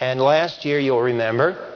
[0.00, 1.73] And last year, you'll remember,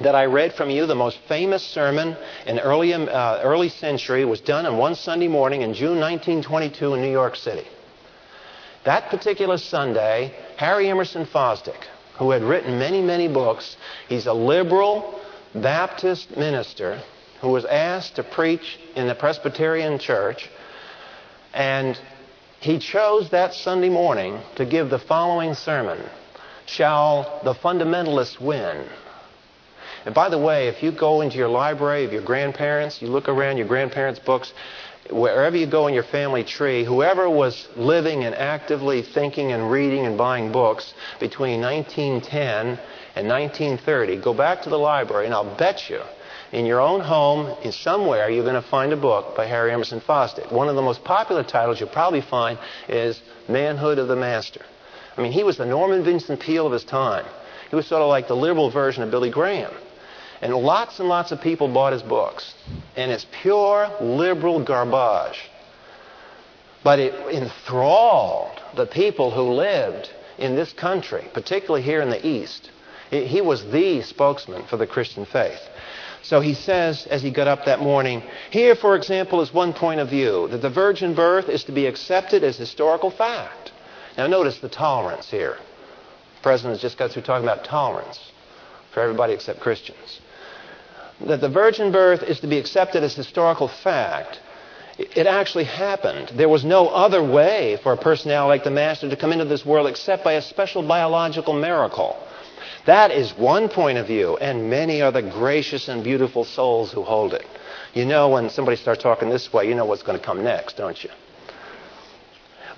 [0.00, 4.40] that I read from you, the most famous sermon in early, uh, early century, was
[4.40, 7.66] done on one Sunday morning in June 1922 in New York City.
[8.84, 11.82] That particular Sunday, Harry Emerson Fosdick,
[12.18, 13.76] who had written many, many books,
[14.08, 15.20] he's a liberal
[15.54, 17.02] Baptist minister
[17.40, 20.50] who was asked to preach in the Presbyterian church,
[21.54, 21.98] and
[22.60, 25.98] he chose that Sunday morning to give the following sermon
[26.66, 28.86] Shall the fundamentalists win?
[30.06, 33.28] And by the way, if you go into your library of your grandparents, you look
[33.28, 34.52] around your grandparents' books,
[35.10, 40.06] wherever you go in your family tree, whoever was living and actively thinking and reading
[40.06, 42.78] and buying books between 1910
[43.16, 46.00] and 1930, go back to the library and I'll bet you
[46.52, 50.00] in your own home, in somewhere, you're going to find a book by Harry Emerson
[50.00, 50.52] Fosdick.
[50.52, 54.64] One of the most popular titles you'll probably find is Manhood of the Master.
[55.16, 57.26] I mean, he was the Norman Vincent Peale of his time.
[57.70, 59.72] He was sort of like the liberal version of Billy Graham.
[60.42, 62.54] And lots and lots of people bought his books.
[62.96, 65.40] And it's pure liberal garbage.
[66.84, 72.70] But it enthralled the people who lived in this country, particularly here in the East.
[73.10, 75.60] He was the spokesman for the Christian faith.
[76.22, 80.00] So he says, as he got up that morning, here, for example, is one point
[80.00, 83.72] of view that the virgin birth is to be accepted as historical fact.
[84.18, 85.56] Now, notice the tolerance here.
[86.36, 88.32] The president has just got through talking about tolerance
[88.92, 90.20] for everybody except Christians
[91.24, 94.40] that the virgin birth is to be accepted as historical fact.
[94.98, 96.32] It actually happened.
[96.34, 99.64] There was no other way for a personality like the Master to come into this
[99.64, 102.16] world except by a special biological miracle.
[102.86, 107.02] That is one point of view, and many are the gracious and beautiful souls who
[107.02, 107.44] hold it.
[107.94, 110.76] You know, when somebody starts talking this way, you know what's going to come next,
[110.76, 111.10] don't you?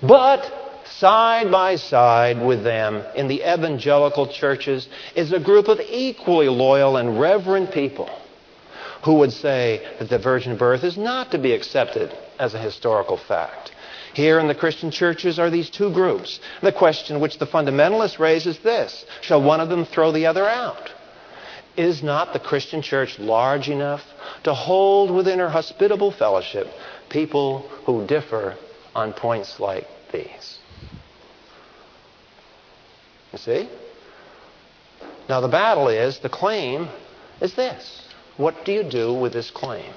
[0.01, 0.51] But
[0.85, 6.97] side by side with them in the evangelical churches is a group of equally loyal
[6.97, 8.09] and reverent people
[9.03, 13.17] who would say that the virgin birth is not to be accepted as a historical
[13.17, 13.71] fact.
[14.13, 16.39] Here in the Christian churches are these two groups.
[16.61, 20.47] The question which the fundamentalist raise is this Shall one of them throw the other
[20.47, 20.91] out?
[21.77, 24.03] Is not the Christian church large enough
[24.43, 26.67] to hold within her hospitable fellowship
[27.09, 28.57] people who differ
[28.95, 30.57] on points like these?
[33.31, 33.69] You see?
[35.29, 36.89] Now, the battle is, the claim
[37.39, 38.08] is this
[38.39, 39.93] what do you do with this claim?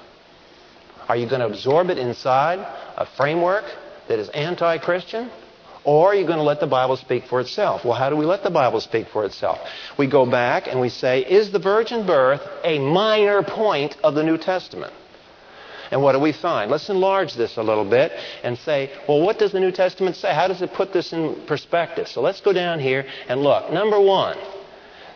[1.07, 2.59] Are you going to absorb it inside
[2.97, 3.63] a framework
[4.09, 5.31] that is anti Christian?
[5.85, 7.83] Or are you going to let the Bible speak for itself?
[7.85, 9.59] Well, how do we let the Bible speak for itself?
[9.97, 14.23] We go back and we say, is the virgin birth a minor point of the
[14.23, 14.93] New Testament?
[15.91, 16.69] And what do we find?
[16.71, 18.11] Let's enlarge this a little bit
[18.43, 20.33] and say, well, what does the New Testament say?
[20.33, 22.07] How does it put this in perspective?
[22.09, 23.71] So let's go down here and look.
[23.71, 24.37] Number one,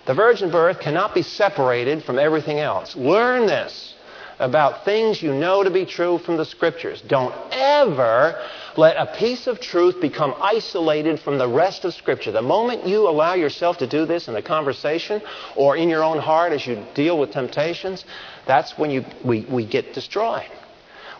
[0.08, 2.96] the virgin birth cannot be separated from everything else.
[2.96, 3.94] Learn this
[4.40, 7.02] about things you know to be true from the scriptures.
[7.08, 8.40] Don't ever
[8.78, 12.32] let a piece of truth become isolated from the rest of Scripture.
[12.32, 15.22] The moment you allow yourself to do this in a conversation
[15.56, 18.06] or in your own heart as you deal with temptations,
[18.46, 20.50] that's when you, we, we get destroyed.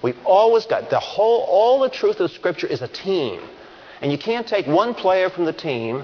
[0.04, 3.42] We've always got the whole, all the truth of Scripture is a team.
[4.02, 6.04] And you can't take one player from the team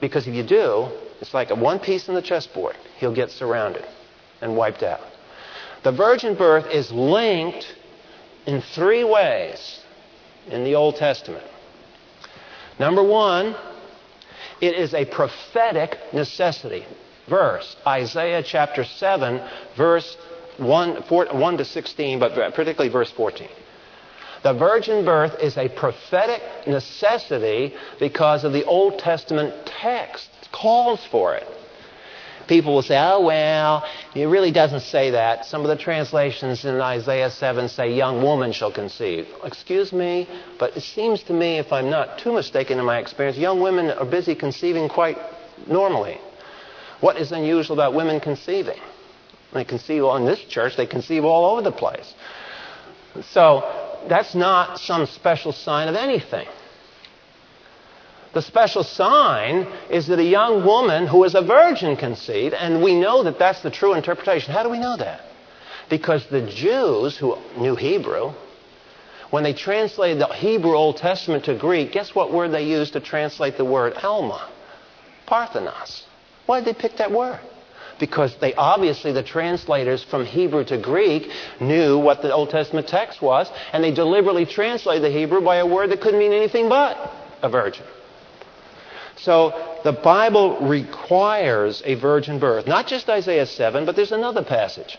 [0.00, 0.88] because if you do,
[1.20, 2.76] it's like one piece in the chessboard.
[2.98, 3.84] He'll get surrounded
[4.40, 5.00] and wiped out.
[5.82, 7.66] The virgin birth is linked
[8.46, 9.80] in three ways
[10.48, 11.44] in the Old Testament.
[12.78, 13.54] Number one,
[14.60, 16.84] it is a prophetic necessity.
[17.28, 19.40] Verse, Isaiah chapter 7,
[19.76, 20.16] verse
[20.58, 23.48] 1, 4, 1 to 16, but particularly verse 14.
[24.42, 31.34] The virgin birth is a prophetic necessity because of the Old Testament text calls for
[31.34, 31.46] it.
[32.46, 33.84] People will say, oh, well,
[34.14, 35.46] it really doesn't say that.
[35.46, 39.26] Some of the translations in Isaiah 7 say, young woman shall conceive.
[39.44, 40.28] Excuse me,
[40.58, 43.90] but it seems to me, if I'm not too mistaken in my experience, young women
[43.90, 45.16] are busy conceiving quite
[45.66, 46.18] normally.
[47.00, 48.80] What is unusual about women conceiving?
[49.54, 52.12] They conceive in this church, they conceive all over the place.
[53.30, 56.46] So that's not some special sign of anything.
[58.34, 62.94] The special sign is that a young woman who is a virgin conceived, and we
[62.94, 64.52] know that that's the true interpretation.
[64.52, 65.20] How do we know that?
[65.88, 68.32] Because the Jews who knew Hebrew,
[69.30, 73.00] when they translated the Hebrew Old Testament to Greek, guess what word they used to
[73.00, 74.50] translate the word Alma?
[75.26, 76.04] Parthenos.
[76.46, 77.40] Why did they pick that word?
[77.98, 81.30] because they obviously, the translators from Hebrew to Greek,
[81.60, 85.66] knew what the Old Testament text was, and they deliberately translated the Hebrew by a
[85.66, 87.12] word that couldn't mean anything but
[87.42, 87.84] a virgin.
[89.16, 92.66] So the Bible requires a virgin birth.
[92.66, 94.98] Not just Isaiah 7, but there's another passage.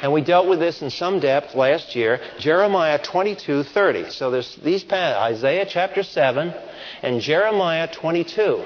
[0.00, 4.10] And we dealt with this in some depth last year, Jeremiah 22:30.
[4.10, 6.52] So there's these passages, Isaiah chapter 7
[7.02, 8.64] and Jeremiah 22.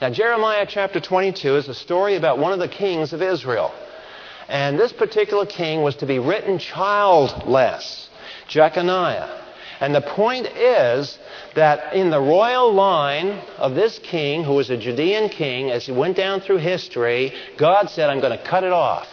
[0.00, 3.72] Now, Jeremiah chapter 22 is a story about one of the kings of Israel.
[4.48, 8.08] And this particular king was to be written childless,
[8.48, 9.28] Jeconiah.
[9.80, 11.18] And the point is
[11.54, 15.92] that in the royal line of this king, who was a Judean king, as he
[15.92, 19.08] went down through history, God said, I'm going to cut it off.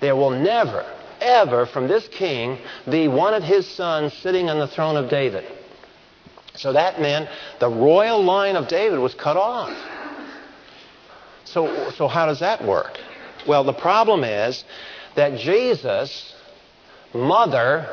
[0.00, 0.84] There will never,
[1.20, 2.58] ever from this king
[2.90, 5.44] be one of his sons sitting on the throne of David.
[6.56, 7.28] So that meant
[7.60, 9.76] the royal line of David was cut off.
[11.44, 12.98] So, so how does that work?
[13.46, 14.64] Well, the problem is
[15.14, 16.34] that Jesus'
[17.12, 17.88] mother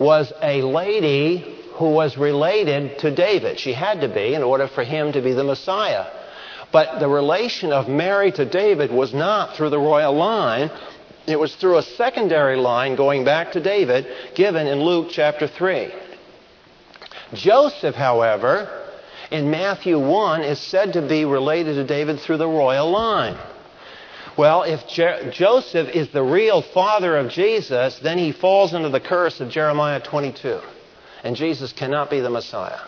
[0.00, 3.60] was a lady who was related to David.
[3.60, 6.06] She had to be in order for him to be the Messiah.
[6.72, 10.70] But the relation of Mary to David was not through the royal line.
[11.26, 15.92] It was through a secondary line going back to David given in Luke chapter 3.
[17.34, 18.68] Joseph, however,
[19.30, 23.36] in Matthew 1 is said to be related to David through the royal line.
[24.36, 29.00] Well, if Je- Joseph is the real father of Jesus, then he falls under the
[29.00, 30.60] curse of Jeremiah 22.
[31.22, 32.80] And Jesus cannot be the Messiah.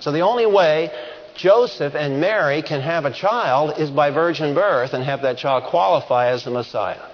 [0.00, 0.90] So the only way
[1.34, 5.64] Joseph and Mary can have a child is by virgin birth and have that child
[5.64, 7.08] qualify as the Messiah.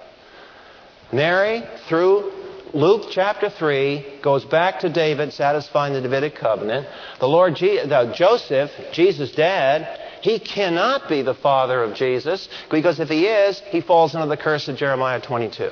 [1.11, 2.31] Mary, through
[2.73, 6.87] Luke chapter 3 goes back to David satisfying the Davidic covenant.
[7.19, 12.99] The Lord Je- the Joseph, Jesus' dad, he cannot be the father of Jesus because
[12.99, 15.71] if he is, he falls under the curse of Jeremiah 22.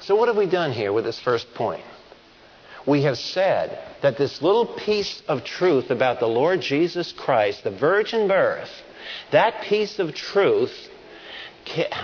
[0.00, 1.84] So, what have we done here with this first point?
[2.86, 7.70] We have said that this little piece of truth about the Lord Jesus Christ, the
[7.70, 8.70] virgin birth,
[9.30, 10.72] that piece of truth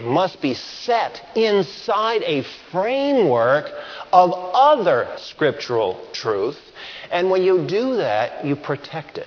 [0.03, 3.71] must be set inside a framework
[4.13, 6.59] of other scriptural truth.
[7.11, 9.27] And when you do that, you protect it.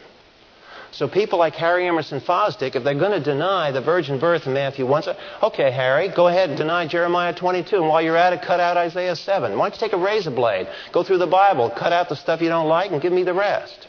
[0.91, 4.53] So people like Harry Emerson Fosdick, if they're going to deny the virgin birth in
[4.53, 7.75] Matthew 1, say, okay, Harry, go ahead and deny Jeremiah 22.
[7.75, 9.55] And while you're at it, cut out Isaiah 7.
[9.57, 12.41] Why don't you take a razor blade, go through the Bible, cut out the stuff
[12.41, 13.87] you don't like, and give me the rest?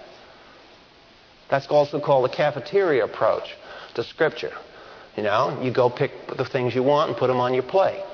[1.48, 3.56] That's also called the cafeteria approach
[3.94, 4.52] to Scripture.
[5.16, 8.04] You know, you go pick the things you want and put them on your plate.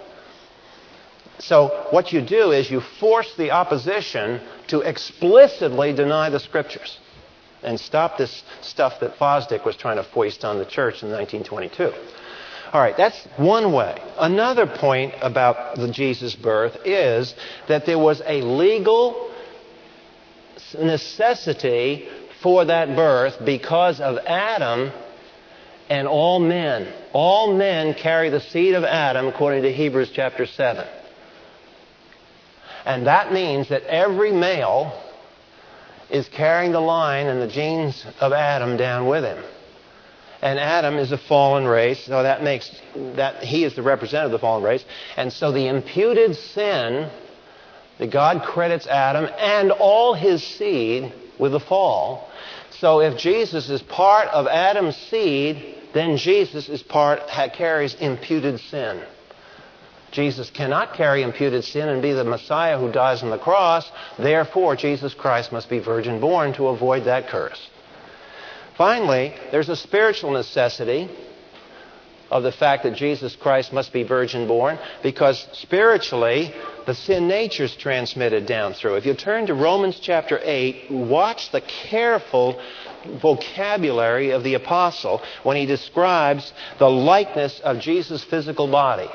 [1.39, 6.99] So, what you do is you force the opposition to explicitly deny the scriptures
[7.67, 11.93] and stop this stuff that Fosdick was trying to foist on the church in 1922.
[12.73, 14.01] All right, that's one way.
[14.19, 17.35] Another point about the Jesus birth is
[17.69, 19.31] that there was a legal
[20.79, 22.09] necessity
[22.43, 24.93] for that birth because of Adam
[25.89, 26.93] and all men.
[27.13, 30.87] All men carry the seed of Adam according to Hebrews chapter 7.
[32.85, 35.03] And that means that every male
[36.11, 39.43] is carrying the line and the genes of Adam down with him.
[40.43, 44.41] And Adam is a fallen race, so that makes that he is the representative of
[44.41, 44.85] the fallen race.
[45.17, 47.11] And so the imputed sin
[47.99, 52.31] that God credits Adam and all his seed with the fall.
[52.71, 57.21] So if Jesus is part of Adam's seed, then Jesus is part
[57.55, 59.03] carries imputed sin.
[60.13, 63.91] Jesus cannot carry imputed sin and be the Messiah who dies on the cross.
[64.19, 67.69] Therefore, Jesus Christ must be virgin born to avoid that curse.
[68.77, 71.09] Finally, there's a spiritual necessity
[72.31, 76.53] of the fact that Jesus Christ must be virgin born because spiritually
[76.85, 78.97] the sin nature is transmitted down through.
[78.97, 82.61] If you turn to Romans chapter 8, watch the careful
[83.21, 89.09] vocabulary of the apostle when he describes the likeness of Jesus' physical body.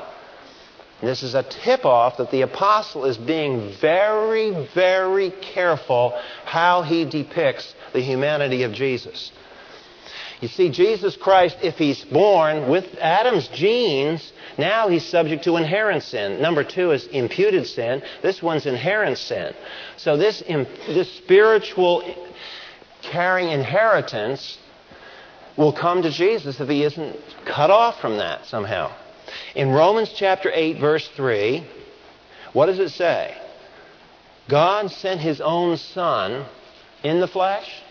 [1.02, 7.04] This is a tip off that the apostle is being very, very careful how he
[7.04, 9.32] depicts the humanity of Jesus.
[10.40, 16.02] You see, Jesus Christ, if he's born with Adam's genes, now he's subject to inherent
[16.02, 16.40] sin.
[16.40, 18.02] Number two is imputed sin.
[18.22, 19.54] This one's inherent sin.
[19.96, 22.02] So this, this spiritual
[23.02, 24.58] carrying inheritance
[25.56, 28.92] will come to Jesus if he isn't cut off from that somehow.
[29.54, 31.66] In Romans chapter 8, verse 3,
[32.52, 33.36] what does it say?
[34.48, 36.44] God sent his own Son
[37.02, 37.82] in the flesh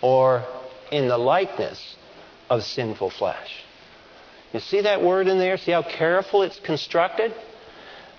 [0.00, 0.44] or
[0.90, 1.96] in the likeness
[2.48, 3.64] of sinful flesh.
[4.52, 5.56] You see that word in there?
[5.56, 7.32] See how careful it's constructed?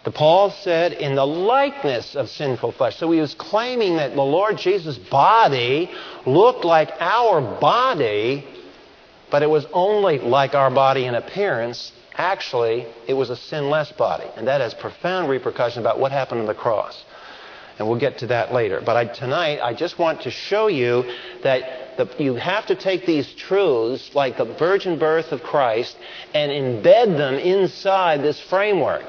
[0.04, 2.98] The Paul said, in the likeness of sinful flesh.
[2.98, 5.92] So he was claiming that the Lord Jesus' body
[6.26, 8.48] looked like our body,
[9.30, 11.92] but it was only like our body in appearance.
[12.16, 14.28] Actually, it was a sinless body.
[14.36, 17.04] And that has profound repercussions about what happened on the cross.
[17.80, 18.82] And we'll get to that later.
[18.86, 21.04] But I, tonight, I just want to show you
[21.44, 25.98] that the, you have to take these truths, like the virgin birth of Christ,
[26.34, 29.06] and embed them inside this framework.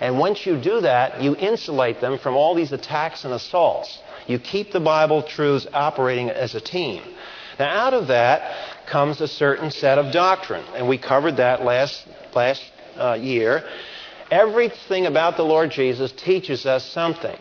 [0.00, 3.98] And once you do that, you insulate them from all these attacks and assaults.
[4.26, 7.02] You keep the Bible truths operating as a team.
[7.58, 12.06] Now, out of that comes a certain set of doctrine, and we covered that last,
[12.36, 12.62] last
[12.96, 13.64] uh, year.
[14.30, 17.36] Everything about the Lord Jesus teaches us something.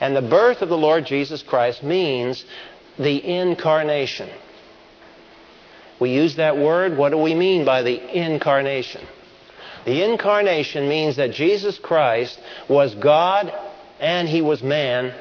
[0.00, 2.44] And the birth of the Lord Jesus Christ means
[2.98, 4.30] the incarnation.
[5.98, 6.96] We use that word.
[6.96, 9.06] What do we mean by the incarnation?
[9.86, 12.38] The incarnation means that Jesus Christ
[12.68, 13.52] was God
[14.00, 15.14] and he was man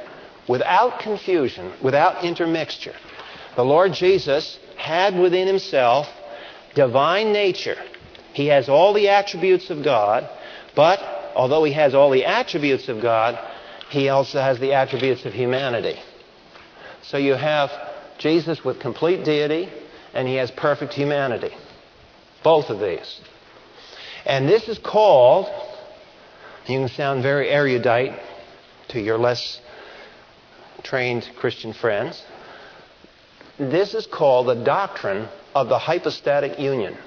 [0.49, 2.95] without confusion, without intermixture.
[3.55, 6.07] The Lord Jesus had within himself
[6.73, 7.77] divine nature.
[8.35, 10.29] He has all the attributes of God,
[10.75, 10.99] but
[11.35, 13.39] although he has all the attributes of God,
[13.89, 15.97] he also has the attributes of humanity.
[17.01, 17.71] So you have
[18.17, 19.69] Jesus with complete deity,
[20.13, 21.51] and he has perfect humanity.
[22.43, 23.21] Both of these.
[24.25, 25.47] And this is called,
[26.67, 28.19] you can sound very erudite
[28.89, 29.61] to your less
[30.83, 32.21] trained Christian friends.
[33.57, 36.97] This is called the doctrine of the hypostatic union.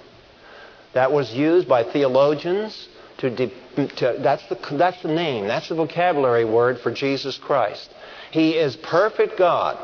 [0.95, 5.75] That was used by theologians to, de- to that's, the, that's the name, that's the
[5.75, 7.91] vocabulary word for Jesus Christ.
[8.31, 9.79] He is perfect God.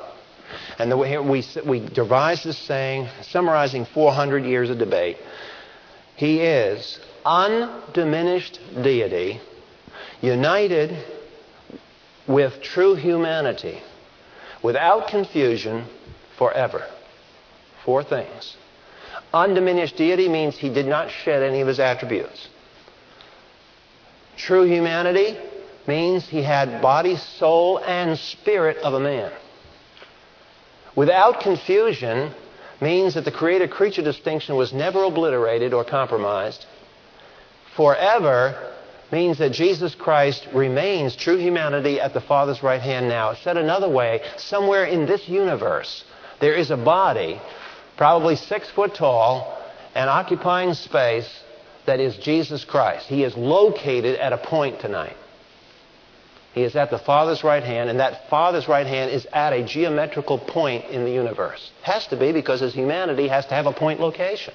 [0.79, 5.17] And the way we, we devised this saying, summarizing 400 years of debate.
[6.17, 9.41] He is undiminished deity
[10.25, 11.05] united
[12.27, 13.81] with true humanity
[14.63, 15.87] without confusion
[16.39, 16.87] forever.
[17.85, 18.57] Four things.
[19.35, 22.49] Undiminished deity means he did not shed any of his attributes.
[24.37, 25.37] True humanity
[25.87, 29.33] means he had body, soul, and spirit of a man.
[30.95, 32.33] Without confusion
[32.81, 36.65] means that the creator creature distinction was never obliterated or compromised
[37.77, 38.73] forever
[39.13, 43.35] means that Jesus Christ remains true humanity at the Father's right hand now.
[43.35, 46.05] Said another way, somewhere in this universe,
[46.41, 47.41] there is a body,
[47.97, 49.59] probably six foot tall,
[49.95, 51.29] and occupying space
[51.87, 53.07] that is Jesus Christ.
[53.07, 55.17] He is located at a point tonight.
[56.55, 59.65] He is at the Father's right hand, and that Father's right hand is at a
[59.65, 61.73] geometrical point in the universe.
[61.83, 64.55] Has to be because his humanity has to have a point location.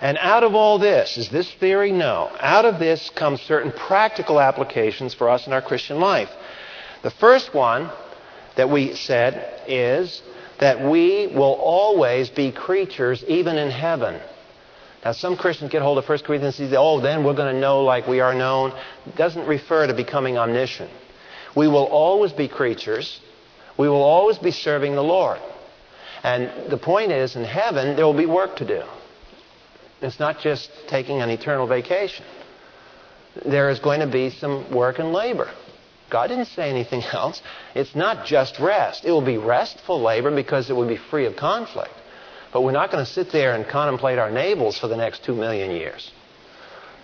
[0.00, 1.90] And out of all this, is this theory?
[1.90, 2.30] No.
[2.38, 6.30] Out of this comes certain practical applications for us in our Christian life.
[7.02, 7.90] The first one
[8.56, 10.22] that we said is
[10.60, 14.20] that we will always be creatures even in heaven.
[15.04, 17.60] Now, some Christians get hold of 1 Corinthians and say, oh, then we're going to
[17.60, 18.72] know like we are known.
[19.06, 20.90] It doesn't refer to becoming omniscient.
[21.56, 23.20] We will always be creatures
[23.78, 25.40] We will always be serving the Lord.
[26.24, 28.82] And the point is, in heaven, there will be work to do.
[30.02, 32.24] It's not just taking an eternal vacation.
[33.46, 35.48] There is going to be some work and labor.
[36.10, 37.42] God didn't say anything else.
[37.74, 39.04] It's not just rest.
[39.04, 41.92] It will be restful labor because it will be free of conflict.
[42.52, 45.34] But we're not going to sit there and contemplate our navels for the next two
[45.34, 46.10] million years.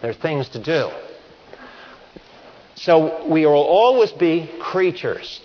[0.00, 0.90] There are things to do.
[2.76, 5.40] So we will always be creatures.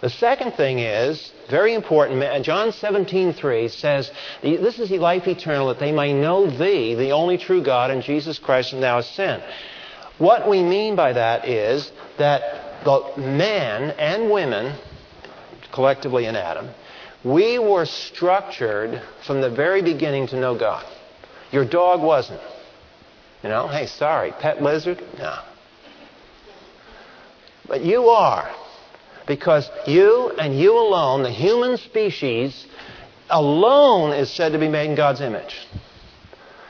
[0.00, 2.22] The second thing is very important.
[2.42, 7.60] John 17:3 says, "This is life eternal, that they may know Thee, the only true
[7.60, 9.42] God, and Jesus Christ, whom Thou hast sent."
[10.16, 14.78] What we mean by that is that the men and women,
[15.72, 16.70] collectively in Adam,
[17.24, 20.86] we were structured from the very beginning to know God.
[21.52, 22.40] Your dog wasn't.
[23.42, 25.02] You know, hey, sorry, pet lizard?
[25.18, 25.38] No.
[27.66, 28.50] But you are.
[29.26, 32.66] Because you and you alone, the human species
[33.28, 35.56] alone, is said to be made in God's image.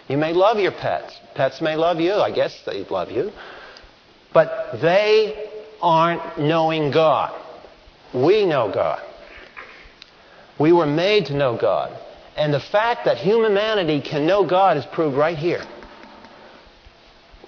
[0.08, 1.16] You may love your pets.
[1.34, 2.14] Pets may love you.
[2.14, 3.30] I guess they love you.
[4.32, 5.49] But they
[5.82, 7.34] aren't knowing God.
[8.12, 9.02] We know God.
[10.58, 11.96] We were made to know God.
[12.36, 15.64] And the fact that humanity can know God is proved right here.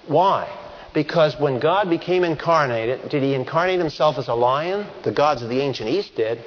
[0.07, 0.47] Why?
[0.93, 4.85] Because when God became incarnated, did he incarnate himself as a lion?
[5.03, 6.43] The gods of the ancient East did.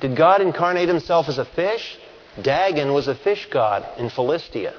[0.00, 1.98] Did God incarnate himself as a fish?
[2.40, 4.74] Dagon was a fish god in Philistia.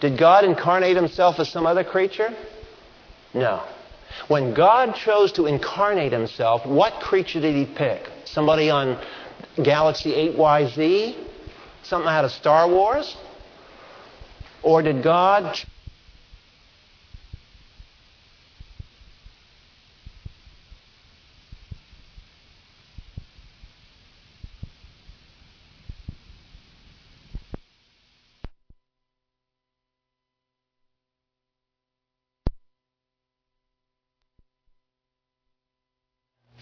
[0.00, 2.34] Did God incarnate himself as some other creature?
[3.32, 3.62] No.
[4.28, 8.10] When God chose to incarnate himself, what creature did he pick?
[8.24, 8.98] Somebody on
[9.62, 11.16] Galaxy 8YZ?
[11.82, 13.16] Something out of Star Wars?
[14.62, 15.58] Or did God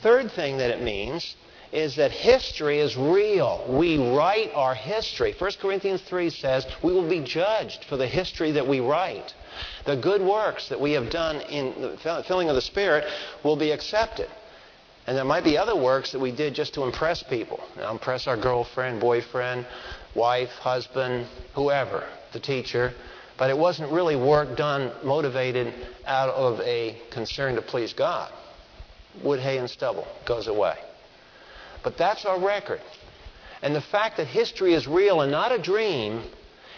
[0.02, 1.36] Third thing that it means
[1.72, 3.64] is that history is real.
[3.68, 5.34] We write our history.
[5.38, 9.34] 1 Corinthians 3 says we will be judged for the history that we write.
[9.84, 13.04] The good works that we have done in the filling of the Spirit
[13.44, 14.28] will be accepted.
[15.06, 17.62] And there might be other works that we did just to impress people.
[17.90, 19.66] Impress our girlfriend, boyfriend,
[20.14, 22.92] wife, husband, whoever, the teacher.
[23.38, 25.72] But it wasn't really work done motivated
[26.06, 28.32] out of a concern to please God
[29.22, 30.76] wood, hay, and stubble goes away.
[31.82, 32.80] But that's our record.
[33.62, 36.22] And the fact that history is real and not a dream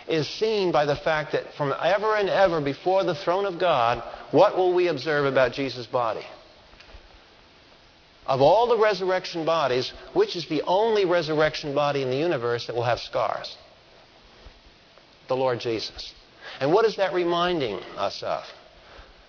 [0.08, 4.02] is seen by the fact that from ever and ever before the throne of God,
[4.30, 6.24] what will we observe about Jesus' body?
[8.26, 12.74] Of all the resurrection bodies, which is the only resurrection body in the universe that
[12.74, 13.56] will have scars?
[15.28, 16.12] The Lord Jesus.
[16.60, 18.44] And what is that reminding us of?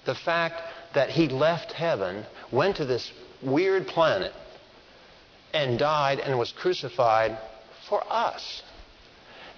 [0.06, 0.62] The fact
[0.94, 4.34] that he left heaven went to this weird planet
[5.54, 7.38] and died and was crucified
[7.88, 8.64] for us.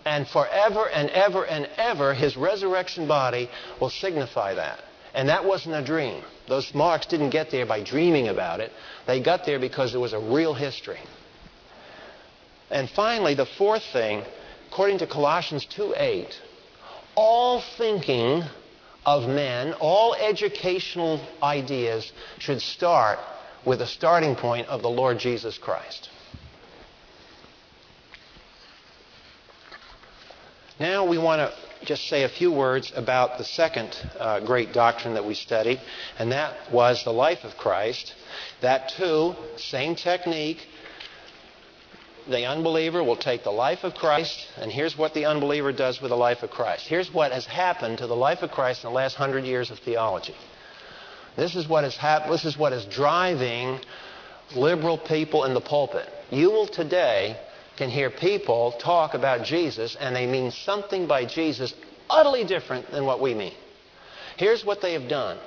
[0.06, 4.80] And forever and ever and ever, his resurrection body will signify that.
[5.14, 6.22] And that wasn't a dream.
[6.48, 8.72] Those marks didn't get there by dreaming about it.
[9.08, 11.00] They got there because it was a real history.
[12.70, 14.24] And finally, the fourth thing,
[14.70, 16.36] according to Colossians 2:8,
[17.16, 18.44] all thinking
[19.06, 23.20] of men, all educational ideas should start
[23.66, 26.10] with a starting point of the Lord Jesus Christ.
[30.80, 35.14] Now we want to just say a few words about the second uh, great doctrine
[35.14, 35.80] that we studied,
[36.20, 38.14] and that was the life of Christ.
[38.62, 40.68] That too, same technique,
[42.30, 46.10] the unbeliever will take the life of Christ, and here's what the unbeliever does with
[46.10, 46.88] the life of Christ.
[46.88, 49.80] Here's what has happened to the life of Christ in the last hundred years of
[49.80, 50.36] theology.
[51.36, 53.80] This is what is hap- This is what is driving
[54.56, 56.08] liberal people in the pulpit.
[56.32, 57.38] You will today
[57.78, 61.74] can hear people talk about Jesus, and they mean something by Jesus
[62.10, 63.54] utterly different than what we mean.
[64.38, 65.38] Here's what they have done.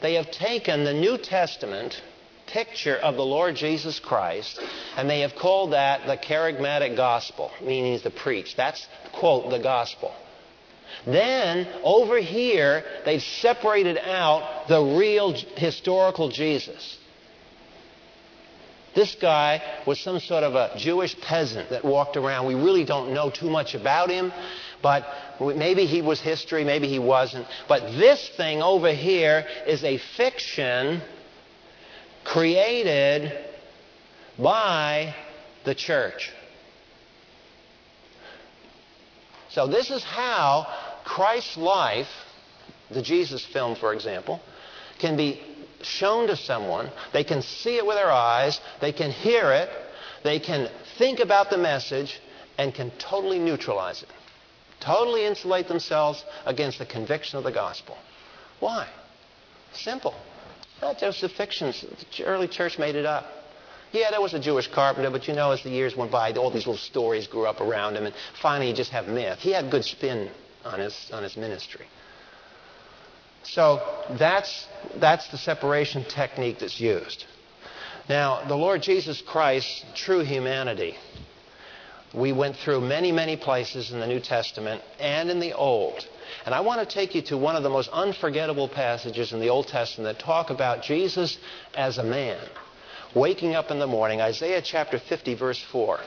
[0.00, 2.02] They have taken the New Testament
[2.46, 4.60] picture of the Lord Jesus Christ,
[4.96, 8.56] and they have called that the kerygmatic gospel, meaning the preach.
[8.56, 10.14] That's, quote, the gospel.
[11.06, 16.98] Then, over here, they've separated out the real historical Jesus.
[18.94, 22.46] This guy was some sort of a Jewish peasant that walked around.
[22.46, 24.32] We really don't know too much about him,
[24.82, 25.04] but
[25.40, 27.46] maybe he was history, maybe he wasn't.
[27.68, 31.02] But this thing over here is a fiction
[32.24, 33.32] created
[34.38, 35.14] by
[35.64, 36.32] the church.
[39.50, 40.66] So, this is how
[41.04, 42.08] Christ's life,
[42.90, 44.40] the Jesus film, for example,
[44.98, 45.40] can be
[45.82, 46.90] shown to someone.
[47.12, 49.70] They can see it with their eyes, they can hear it,
[50.24, 52.20] they can think about the message,
[52.58, 54.08] and can totally neutralize it.
[54.80, 57.96] Totally insulate themselves against the conviction of the gospel.
[58.60, 58.88] Why?
[59.72, 60.14] Simple.
[60.84, 61.82] Not just the fictions.
[62.14, 63.24] The early church made it up.
[63.92, 66.50] Yeah, there was a Jewish carpenter, but you know, as the years went by, all
[66.50, 69.38] these little stories grew up around him, and finally you just have myth.
[69.38, 70.30] He had good spin
[70.62, 71.86] on his, on his ministry.
[73.44, 73.80] So
[74.18, 74.66] that's,
[74.96, 77.24] that's the separation technique that's used.
[78.06, 80.96] Now, the Lord Jesus Christ's true humanity.
[82.12, 86.06] We went through many, many places in the New Testament and in the Old.
[86.46, 89.50] And I want to take you to one of the most unforgettable passages in the
[89.50, 91.38] Old Testament that talk about Jesus
[91.74, 92.40] as a man
[93.14, 96.00] waking up in the morning, Isaiah chapter 50, verse 4.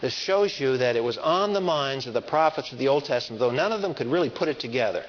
[0.00, 3.04] This shows you that it was on the minds of the prophets of the Old
[3.04, 5.04] Testament, though none of them could really put it together.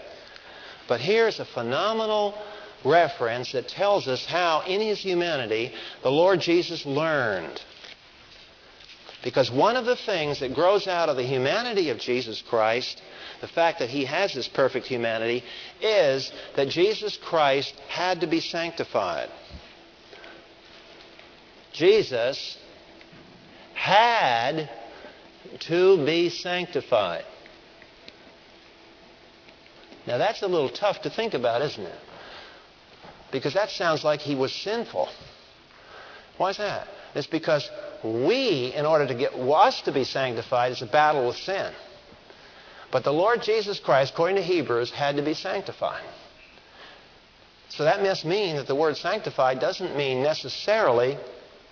[0.88, 2.38] But here's a phenomenal
[2.84, 5.74] reference that tells us how, in his humanity,
[6.04, 7.62] the Lord Jesus learned.
[9.24, 13.02] Because one of the things that grows out of the humanity of Jesus Christ,
[13.40, 15.44] the fact that he has this perfect humanity,
[15.82, 19.30] is that Jesus Christ had to be sanctified.
[21.72, 22.58] Jesus
[23.74, 24.70] had
[25.62, 27.24] to be sanctified.
[30.06, 32.00] Now, that's a little tough to think about, isn't it?
[33.32, 35.08] Because that sounds like he was sinful.
[36.38, 36.88] Why is that?
[37.16, 37.70] It's because
[38.04, 41.72] we, in order to get us to be sanctified, is a battle with sin.
[42.92, 46.04] But the Lord Jesus Christ, according to Hebrews, had to be sanctified.
[47.70, 51.18] So that must mean that the word sanctified doesn't mean necessarily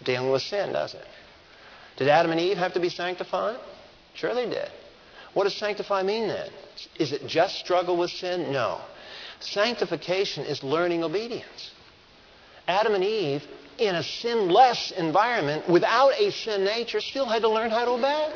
[0.03, 1.05] dealing with sin, does it?
[1.97, 3.59] Did Adam and Eve have to be sanctified?
[4.15, 4.69] Sure they did.
[5.33, 6.49] What does sanctify mean then?
[6.97, 8.51] Is it just struggle with sin?
[8.51, 8.81] No.
[9.39, 11.71] Sanctification is learning obedience.
[12.71, 13.45] Adam and Eve,
[13.77, 18.33] in a sinless environment, without a sin nature, still had to learn how to obey.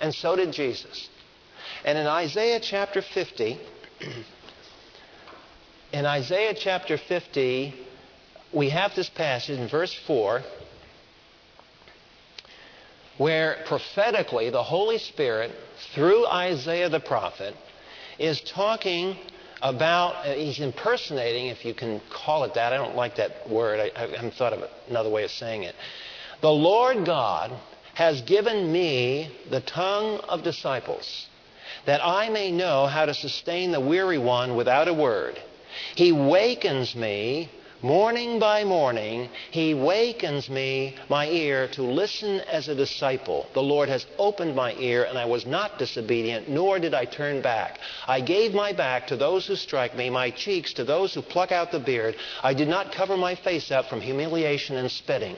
[0.00, 1.08] And so did Jesus.
[1.84, 3.58] And in Isaiah chapter 50,
[5.92, 7.74] in Isaiah chapter 50,
[8.52, 10.42] we have this passage in verse 4
[13.16, 15.50] where prophetically the Holy Spirit,
[15.92, 17.54] through Isaiah the prophet,
[18.18, 19.16] is talking
[19.62, 22.72] about, uh, he's impersonating, if you can call it that.
[22.72, 23.80] I don't like that word.
[23.80, 25.74] I, I haven't thought of another way of saying it.
[26.40, 27.52] The Lord God
[27.94, 31.26] has given me the tongue of disciples,
[31.86, 35.40] that I may know how to sustain the weary one without a word.
[35.96, 37.50] He wakens me
[37.82, 43.46] Morning by morning, he wakens me, my ear, to listen as a disciple.
[43.54, 47.40] The Lord has opened my ear, and I was not disobedient, nor did I turn
[47.40, 47.78] back.
[48.08, 51.52] I gave my back to those who strike me, my cheeks to those who pluck
[51.52, 52.16] out the beard.
[52.42, 55.36] I did not cover my face up from humiliation and spitting.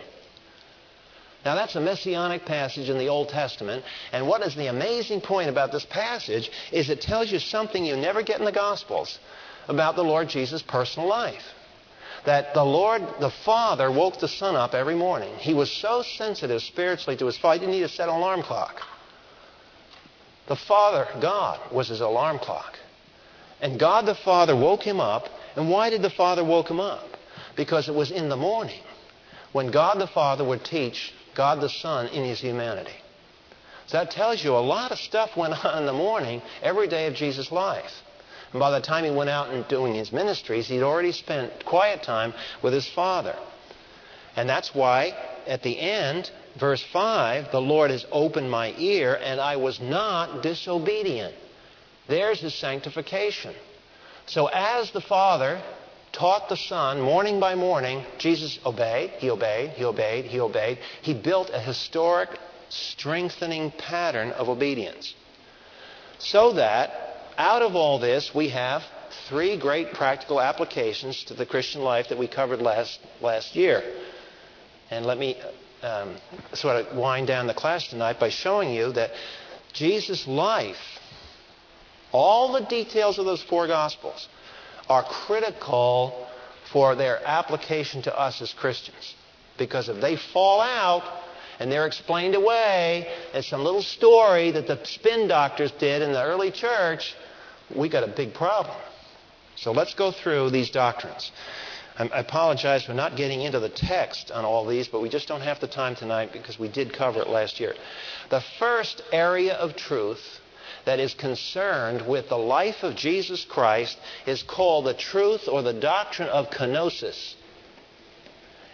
[1.44, 3.84] Now, that's a messianic passage in the Old Testament.
[4.12, 7.98] And what is the amazing point about this passage is it tells you something you
[7.98, 9.18] never get in the Gospels
[9.68, 11.44] about the Lord Jesus' personal life
[12.24, 15.34] that the Lord, the Father, woke the Son up every morning.
[15.38, 18.42] He was so sensitive spiritually to his Father, he didn't need to set an alarm
[18.42, 18.82] clock.
[20.46, 22.78] The Father, God, was his alarm clock.
[23.60, 25.28] And God the Father woke him up.
[25.56, 27.08] And why did the Father woke him up?
[27.56, 28.80] Because it was in the morning
[29.52, 32.94] when God the Father would teach God the Son in his humanity.
[33.86, 37.06] So that tells you a lot of stuff went on in the morning every day
[37.06, 38.02] of Jesus' life.
[38.52, 42.02] And by the time he went out and doing his ministries, he'd already spent quiet
[42.02, 43.36] time with his father.
[44.36, 45.14] And that's why
[45.46, 50.42] at the end, verse 5, the Lord has opened my ear and I was not
[50.42, 51.34] disobedient.
[52.08, 53.54] There's his sanctification.
[54.26, 55.62] So as the Father
[56.12, 60.78] taught the Son morning by morning, Jesus obeyed, he obeyed, he obeyed, he obeyed.
[61.02, 62.30] He built a historic,
[62.68, 65.14] strengthening pattern of obedience.
[66.18, 68.82] So that out of all this, we have
[69.28, 73.82] three great practical applications to the Christian life that we covered last, last year.
[74.90, 75.40] And let me
[75.82, 76.16] um,
[76.52, 79.10] sort of wind down the class tonight by showing you that
[79.72, 80.98] Jesus' life,
[82.12, 84.28] all the details of those four Gospels,
[84.88, 86.26] are critical
[86.72, 89.14] for their application to us as Christians.
[89.58, 91.02] Because if they fall out,
[91.60, 96.24] and they're explained away as some little story that the spin doctors did in the
[96.24, 97.14] early church,
[97.76, 98.76] we got a big problem.
[99.56, 101.30] So let's go through these doctrines.
[101.98, 105.42] I apologize for not getting into the text on all these, but we just don't
[105.42, 107.74] have the time tonight because we did cover it last year.
[108.30, 110.40] The first area of truth
[110.86, 115.74] that is concerned with the life of Jesus Christ is called the truth or the
[115.74, 117.34] doctrine of kenosis.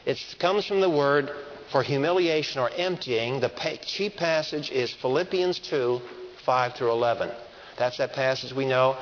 [0.05, 1.33] It comes from the word
[1.71, 3.41] for humiliation or emptying.
[3.41, 6.01] The chief passage is Philippians 2
[6.45, 7.31] 5 through 11.
[7.77, 8.97] That's that passage we know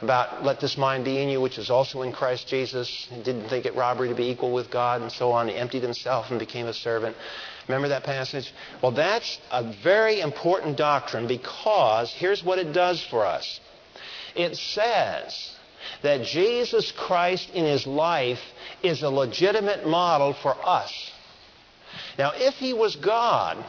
[0.00, 3.08] about let this mind be in you, which is also in Christ Jesus.
[3.24, 5.48] Didn't think it robbery to be equal with God and so on.
[5.48, 7.16] He emptied himself and became a servant.
[7.68, 8.52] Remember that passage?
[8.82, 13.60] Well, that's a very important doctrine because here's what it does for us.
[14.34, 15.52] It says
[16.02, 18.40] that Jesus Christ in his life
[18.82, 21.10] is a legitimate model for us.
[22.18, 23.64] Now, if he was God,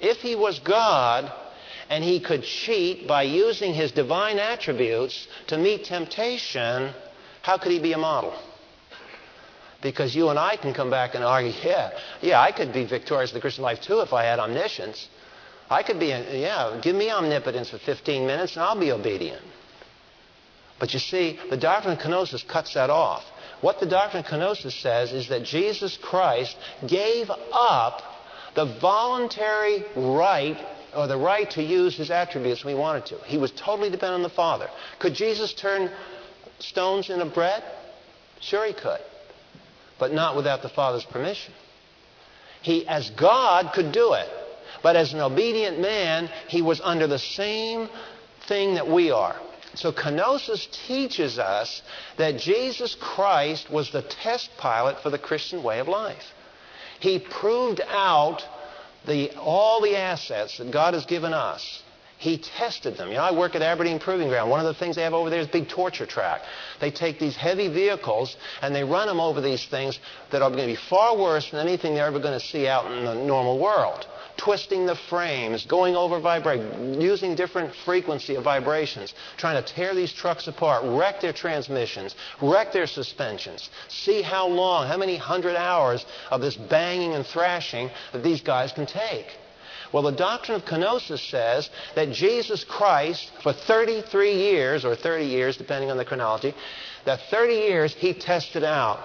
[0.00, 1.32] if he was God,
[1.88, 6.90] and he could cheat by using his divine attributes to meet temptation,
[7.42, 8.34] how could he be a model?
[9.82, 11.90] Because you and I can come back and argue, yeah,
[12.20, 15.08] yeah, I could be victorious in the Christian life too if I had omniscience.
[15.68, 19.42] I could be, yeah, give me omnipotence for 15 minutes and I'll be obedient.
[20.78, 23.24] But you see, the doctrine of kenosis cuts that off.
[23.62, 26.56] What the doctrine of kenosis says is that Jesus Christ
[26.86, 28.02] gave up
[28.54, 30.58] the voluntary right
[30.94, 33.18] or the right to use his attributes when he wanted to.
[33.24, 34.68] He was totally dependent on the Father.
[34.98, 35.90] Could Jesus turn
[36.58, 37.62] stones into bread?
[38.40, 39.00] Sure, he could.
[39.98, 41.54] But not without the Father's permission.
[42.62, 44.28] He, as God, could do it.
[44.82, 47.88] But as an obedient man, he was under the same
[48.48, 49.36] thing that we are.
[49.74, 51.82] So kenosis teaches us
[52.16, 56.34] that Jesus Christ was the test pilot for the Christian way of life.
[57.00, 58.44] He proved out
[59.06, 61.81] the, all the assets that God has given us,
[62.22, 63.08] he tested them.
[63.08, 64.48] You know, I work at Aberdeen Proving Ground.
[64.48, 66.42] One of the things they have over there is a big torture track.
[66.80, 69.98] They take these heavy vehicles and they run them over these things
[70.30, 72.86] that are going to be far worse than anything they're ever going to see out
[72.92, 74.06] in the normal world
[74.38, 80.10] twisting the frames, going over vibration, using different frequency of vibrations, trying to tear these
[80.12, 83.68] trucks apart, wreck their transmissions, wreck their suspensions.
[83.88, 88.72] See how long, how many hundred hours of this banging and thrashing that these guys
[88.72, 89.26] can take.
[89.92, 95.56] Well, the doctrine of kenosis says that Jesus Christ, for 33 years, or 30 years,
[95.58, 96.54] depending on the chronology,
[97.04, 99.00] that 30 years he tested out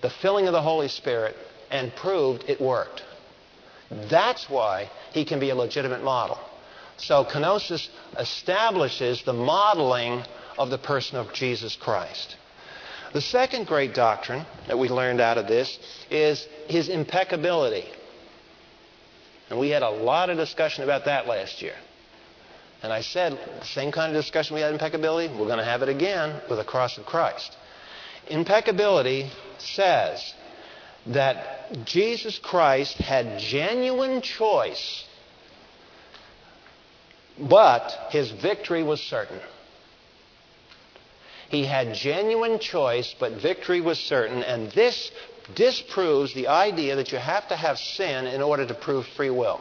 [0.00, 1.36] the filling of the Holy Spirit
[1.70, 3.02] and proved it worked.
[3.90, 6.38] That's why he can be a legitimate model.
[6.98, 10.22] So kenosis establishes the modeling
[10.56, 12.36] of the person of Jesus Christ.
[13.12, 15.78] The second great doctrine that we learned out of this
[16.10, 17.86] is his impeccability.
[19.52, 21.74] And we had a lot of discussion about that last year.
[22.82, 25.82] And I said, same kind of discussion we had in impeccability, we're going to have
[25.82, 27.54] it again with the cross of Christ.
[28.28, 30.32] Impeccability says
[31.08, 35.04] that Jesus Christ had genuine choice,
[37.38, 39.38] but his victory was certain.
[41.50, 45.12] He had genuine choice, but victory was certain, and this
[45.54, 49.60] disproves the idea that you have to have sin in order to prove free will.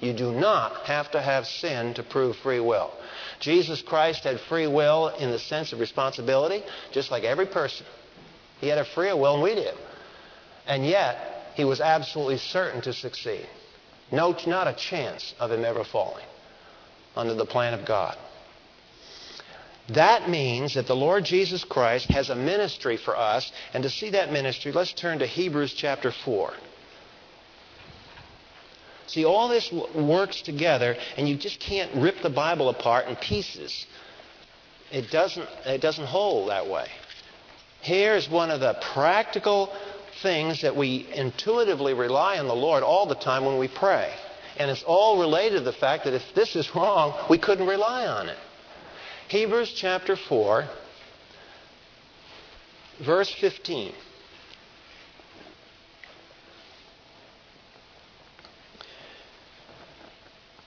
[0.00, 2.92] You do not have to have sin to prove free will.
[3.40, 7.86] Jesus Christ had free will in the sense of responsibility, just like every person.
[8.60, 9.74] He had a free will, and we did.
[10.66, 13.46] And yet, he was absolutely certain to succeed.
[14.12, 16.24] No, not a chance of him ever falling
[17.16, 18.16] under the plan of God.
[19.90, 24.10] That means that the Lord Jesus Christ has a ministry for us, and to see
[24.10, 26.52] that ministry, let's turn to Hebrews chapter 4.
[29.06, 33.86] See, all this works together, and you just can't rip the Bible apart in pieces.
[34.90, 36.88] It doesn't, it doesn't hold that way.
[37.80, 39.72] Here's one of the practical
[40.22, 44.12] things that we intuitively rely on the Lord all the time when we pray.
[44.56, 48.06] And it's all related to the fact that if this is wrong, we couldn't rely
[48.06, 48.38] on it.
[49.28, 50.64] Hebrews chapter 4,
[53.00, 53.92] verse 15.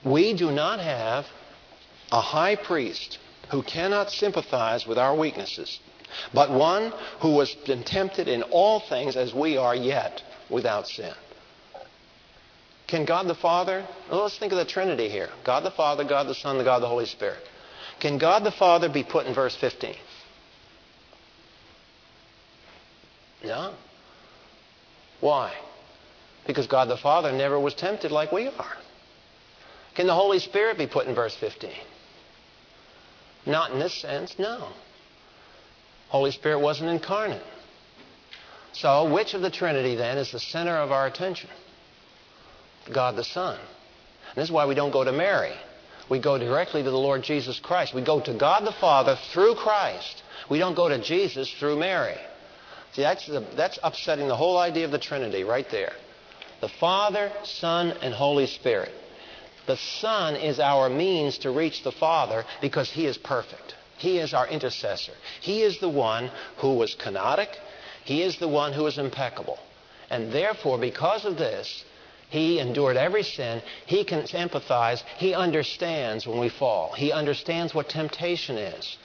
[0.04, 1.26] We do not have
[2.10, 3.18] a high priest
[3.50, 5.80] who cannot sympathize with our weaknesses
[6.32, 7.54] but one who was
[7.84, 11.12] tempted in all things as we are yet without sin.
[12.86, 16.26] Can God the Father, well, let's think of the Trinity here God the Father, God
[16.26, 17.38] the Son, the God the Holy Spirit.
[18.00, 19.94] Can God the Father be put in verse 15?
[23.44, 23.74] No.
[25.20, 25.52] Why?
[26.46, 28.76] Because God the Father never was tempted like we are.
[29.94, 31.70] Can the Holy Spirit be put in verse 15?
[33.46, 34.68] Not in this sense, no.
[36.08, 37.42] Holy Spirit wasn't incarnate.
[38.72, 41.50] So, which of the Trinity then is the center of our attention?
[42.92, 43.58] God the Son.
[43.58, 45.54] And this is why we don't go to Mary.
[46.10, 47.94] We go directly to the Lord Jesus Christ.
[47.94, 50.24] We go to God the Father through Christ.
[50.50, 52.18] We don't go to Jesus through Mary.
[52.92, 55.92] See, that's, the, that's upsetting the whole idea of the Trinity right there.
[56.60, 58.92] The Father, Son, and Holy Spirit.
[59.68, 63.76] The Son is our means to reach the Father because He is perfect.
[63.96, 65.12] He is our intercessor.
[65.40, 67.54] He is the one who was kenotic.
[68.04, 69.60] He is the one who is impeccable.
[70.10, 71.84] And therefore, because of this,
[72.30, 73.60] he endured every sin.
[73.86, 75.02] He can empathize.
[75.18, 76.92] He understands when we fall.
[76.92, 78.96] He understands what temptation is.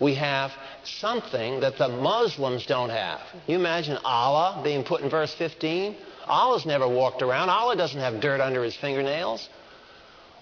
[0.00, 0.52] We have
[0.82, 3.20] something that the Muslims don't have.
[3.46, 5.96] You imagine Allah being put in verse 15?
[6.26, 7.48] Allah's never walked around.
[7.48, 9.48] Allah doesn't have dirt under his fingernails.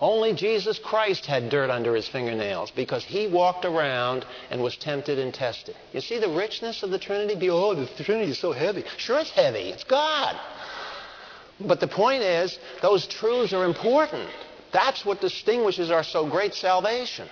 [0.00, 5.18] Only Jesus Christ had dirt under his fingernails because he walked around and was tempted
[5.18, 5.76] and tested.
[5.92, 7.50] You see the richness of the Trinity?
[7.50, 8.84] Oh, the Trinity is so heavy.
[8.96, 9.70] Sure, it's heavy.
[9.70, 10.40] It's God.
[11.60, 14.28] But the point is, those truths are important.
[14.72, 17.28] That's what distinguishes our so great salvation.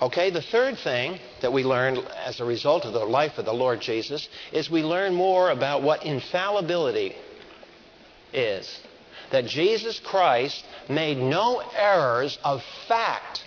[0.00, 3.52] Okay, the third thing that we learn as a result of the life of the
[3.52, 7.14] Lord Jesus is we learn more about what infallibility
[8.32, 8.80] is.
[9.32, 13.44] That Jesus Christ made no errors of fact,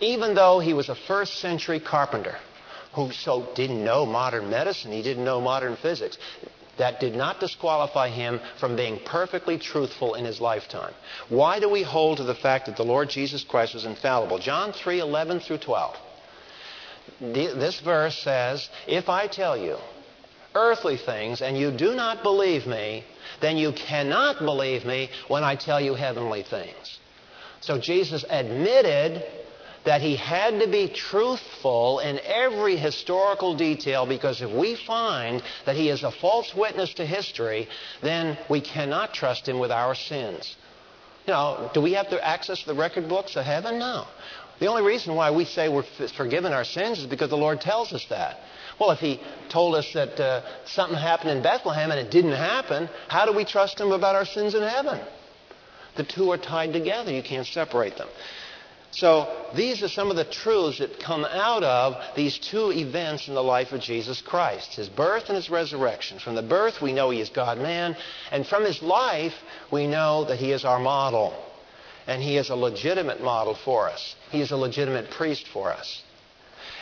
[0.00, 2.36] even though he was a first century carpenter
[2.94, 6.16] who so didn't know modern medicine, he didn't know modern physics
[6.80, 10.94] that did not disqualify him from being perfectly truthful in his lifetime.
[11.28, 14.38] Why do we hold to the fact that the Lord Jesus Christ was infallible?
[14.38, 15.96] John 3 11 through 12.
[17.20, 19.76] This verse says, If I tell you
[20.54, 23.04] earthly things and you do not believe me,
[23.40, 26.98] then you cannot believe me when I tell you heavenly things.
[27.60, 29.22] So Jesus admitted
[29.84, 35.76] that he had to be truthful in every historical detail because if we find that
[35.76, 37.68] he is a false witness to history,
[38.02, 40.56] then we cannot trust him with our sins.
[41.26, 43.78] Know, do we have to access the record books of heaven?
[43.78, 44.06] No.
[44.58, 45.84] The only reason why we say we're
[46.16, 48.38] forgiven our sins is because the Lord tells us that.
[48.78, 52.88] Well, if He told us that uh, something happened in Bethlehem and it didn't happen,
[53.08, 55.00] how do we trust Him about our sins in heaven?
[55.96, 57.12] The two are tied together.
[57.12, 58.08] You can't separate them.
[58.92, 63.34] So these are some of the truths that come out of these two events in
[63.34, 66.18] the life of Jesus Christ his birth and his resurrection.
[66.18, 67.96] From the birth, we know he is God man,
[68.32, 69.34] and from his life,
[69.70, 71.34] we know that he is our model.
[72.06, 76.02] And he is a legitimate model for us, he is a legitimate priest for us.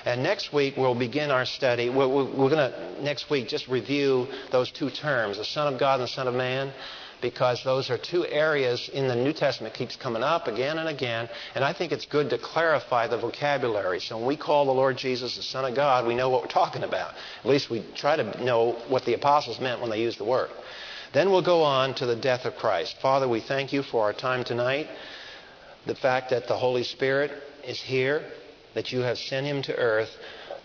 [0.04, 1.90] And next week, we'll begin our study.
[1.90, 6.00] We're, we're going to, next week, just review those two terms the Son of God
[6.00, 6.72] and the Son of Man
[7.20, 11.28] because those are two areas in the New Testament keeps coming up again and again.
[11.54, 14.00] And I think it's good to clarify the vocabulary.
[14.00, 16.48] So when we call the Lord Jesus the Son of God, we know what we're
[16.48, 17.14] talking about.
[17.40, 20.50] At least we try to know what the apostles meant when they used the word.
[21.12, 22.96] Then we'll go on to the death of Christ.
[23.00, 24.88] Father, we thank you for our time tonight.
[25.86, 27.30] The fact that the Holy Spirit
[27.64, 28.22] is here,
[28.74, 30.10] that you have sent him to earth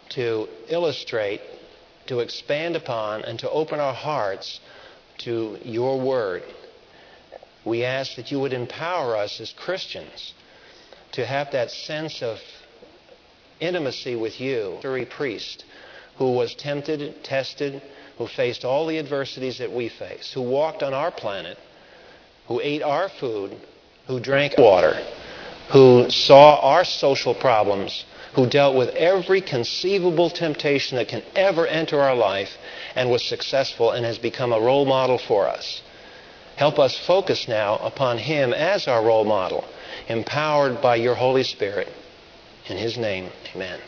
[0.10, 1.41] to illustrate,
[2.08, 4.60] to expand upon, and to open our hearts
[5.24, 6.44] to your word.
[7.66, 10.34] We ask that you would empower us as Christians
[11.14, 12.40] to have that sense of
[13.60, 15.64] intimacy with you, a priest
[16.18, 17.82] who was tempted, tested,
[18.18, 21.58] who faced all the adversities that we face, who walked on our planet,
[22.48, 23.56] who ate our food,
[24.08, 24.94] who drank water,
[25.72, 32.02] who saw our social problems, who dealt with every conceivable temptation that can ever enter
[32.02, 32.58] our life
[32.96, 35.82] and was successful and has become a role model for us.
[36.56, 39.66] Help us focus now upon Him as our role model,
[40.08, 41.92] empowered by your Holy Spirit.
[42.68, 43.80] In His name, amen.